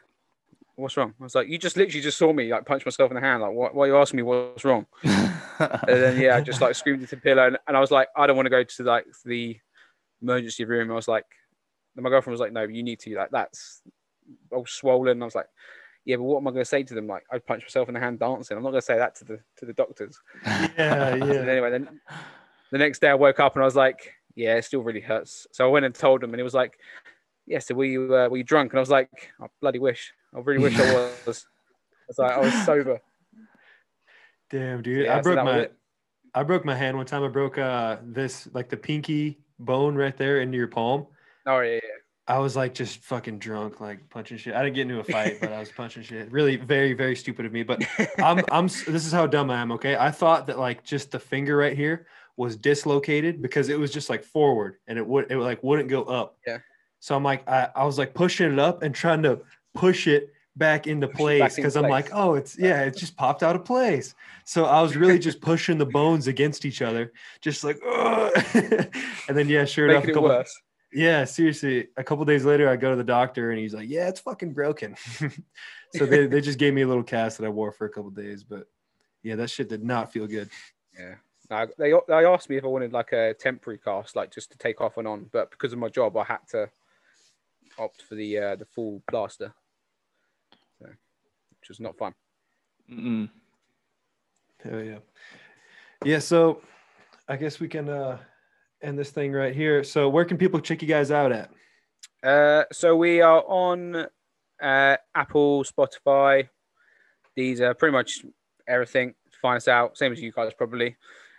[0.75, 1.13] What's wrong?
[1.19, 3.41] I was like, You just literally just saw me like punch myself in the hand.
[3.41, 4.85] Like, what why are you asking me what's wrong?
[5.57, 8.09] And then yeah, I just like screamed into the pillow and, and I was like,
[8.17, 9.57] I don't want to go to like the
[10.21, 10.91] emergency room.
[10.91, 11.25] I was like,
[11.95, 13.81] and my girlfriend was like, No, you need to like that's
[14.51, 15.21] all swollen.
[15.21, 15.47] I was like,
[16.03, 17.07] Yeah, but what am I gonna say to them?
[17.07, 18.57] Like I punched myself in the hand dancing.
[18.57, 20.19] I'm not gonna say that to the to the doctors.
[20.45, 20.69] Yeah,
[21.15, 21.23] yeah.
[21.23, 22.01] anyway, then
[22.71, 25.47] the next day I woke up and I was like, Yeah, it still really hurts.
[25.51, 26.77] So I went and told him and it was like,
[27.47, 28.71] Yeah, so were you uh, were you drunk?
[28.71, 29.09] And I was like,
[29.41, 30.13] I bloody wish.
[30.35, 30.93] I really wish I
[31.25, 31.45] was.
[31.47, 33.01] I was like, I was sober.
[34.49, 35.05] Damn, dude.
[35.05, 35.69] Yeah, I broke was my.
[36.33, 37.23] I broke my hand one time.
[37.23, 41.07] I broke uh this like the pinky bone right there into your palm.
[41.45, 41.79] Oh yeah, yeah.
[42.27, 44.55] I was like just fucking drunk, like punching shit.
[44.55, 46.31] I didn't get into a fight, but I was punching shit.
[46.31, 47.61] Really, very, very stupid of me.
[47.61, 47.83] But
[48.17, 48.65] I'm, I'm.
[48.67, 49.71] This is how dumb I am.
[49.73, 53.91] Okay, I thought that like just the finger right here was dislocated because it was
[53.91, 56.37] just like forward and it would, it like wouldn't go up.
[56.45, 56.57] Yeah.
[57.05, 59.39] So I'm like, I, I was like pushing it up and trying to
[59.75, 63.55] push it back into place because I'm like, oh, it's yeah, it just popped out
[63.55, 64.15] of place.
[64.43, 67.77] So I was really just pushing the bones against each other, just like,
[68.55, 70.43] and then yeah, sure enough, Making a couple,
[70.93, 71.89] yeah, seriously.
[71.95, 74.53] A couple days later, I go to the doctor and he's like, "Yeah, it's fucking
[74.53, 74.95] broken."
[75.95, 78.09] so they, they just gave me a little cast that I wore for a couple
[78.09, 78.65] days, but
[79.21, 80.49] yeah, that shit did not feel good.
[80.97, 81.67] Yeah.
[81.77, 84.81] They they asked me if I wanted like a temporary cast, like just to take
[84.81, 86.71] off and on, but because of my job, I had to
[87.77, 89.53] opt for the uh, the full plaster,
[90.79, 92.13] so, which was not fun.
[92.91, 93.29] Mm-mm.
[94.63, 94.97] Hell yeah,
[96.03, 96.19] yeah.
[96.19, 96.61] So
[97.27, 98.17] I guess we can uh,
[98.81, 99.83] end this thing right here.
[99.83, 101.49] So where can people check you guys out at?
[102.23, 104.07] Uh, so we are on
[104.61, 106.49] uh, Apple, Spotify.
[107.35, 108.25] These are pretty much
[108.67, 109.13] everything.
[109.41, 110.95] Find us out, same as you guys probably.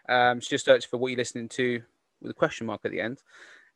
[0.08, 1.82] Um, just search for what you're listening to
[2.20, 3.18] with a question mark at the end.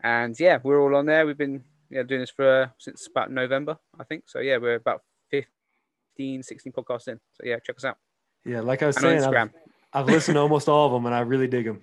[0.02, 1.26] And yeah, we're all on there.
[1.26, 4.24] We've been yeah, doing this for uh, since about November, I think.
[4.26, 7.18] So yeah, we're about 15, 16 podcasts in.
[7.34, 7.96] So yeah, check us out.
[8.44, 9.50] Yeah, like I was And on saying, I've,
[9.92, 11.80] I've listened to almost all of them, and I really dig them.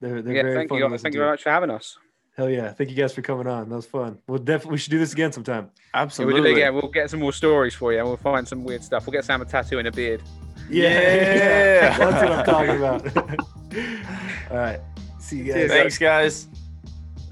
[0.00, 0.88] They're they're Yeah, very thank fun you.
[0.88, 1.18] to Thank to.
[1.18, 1.96] you very much for having us.
[2.36, 2.72] Hell yeah!
[2.72, 3.68] Thank you guys for coming on.
[3.68, 4.18] That was fun.
[4.26, 5.70] We'll definitely we should do this again sometime.
[5.76, 6.34] Yeah, Absolutely.
[6.34, 6.74] we'll do it again.
[6.74, 9.06] We'll get some more stories for you and we'll find some weird stuff.
[9.06, 10.22] We'll get Sam a tattoo and a beard.
[10.70, 11.98] Yeah.
[11.98, 13.16] that's what I'm talking about.
[14.50, 14.80] all right,
[15.18, 15.68] see you guys.
[15.70, 16.48] Thanks, guys.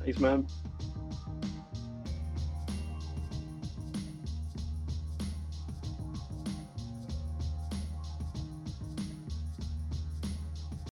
[0.05, 0.47] Thanks, man.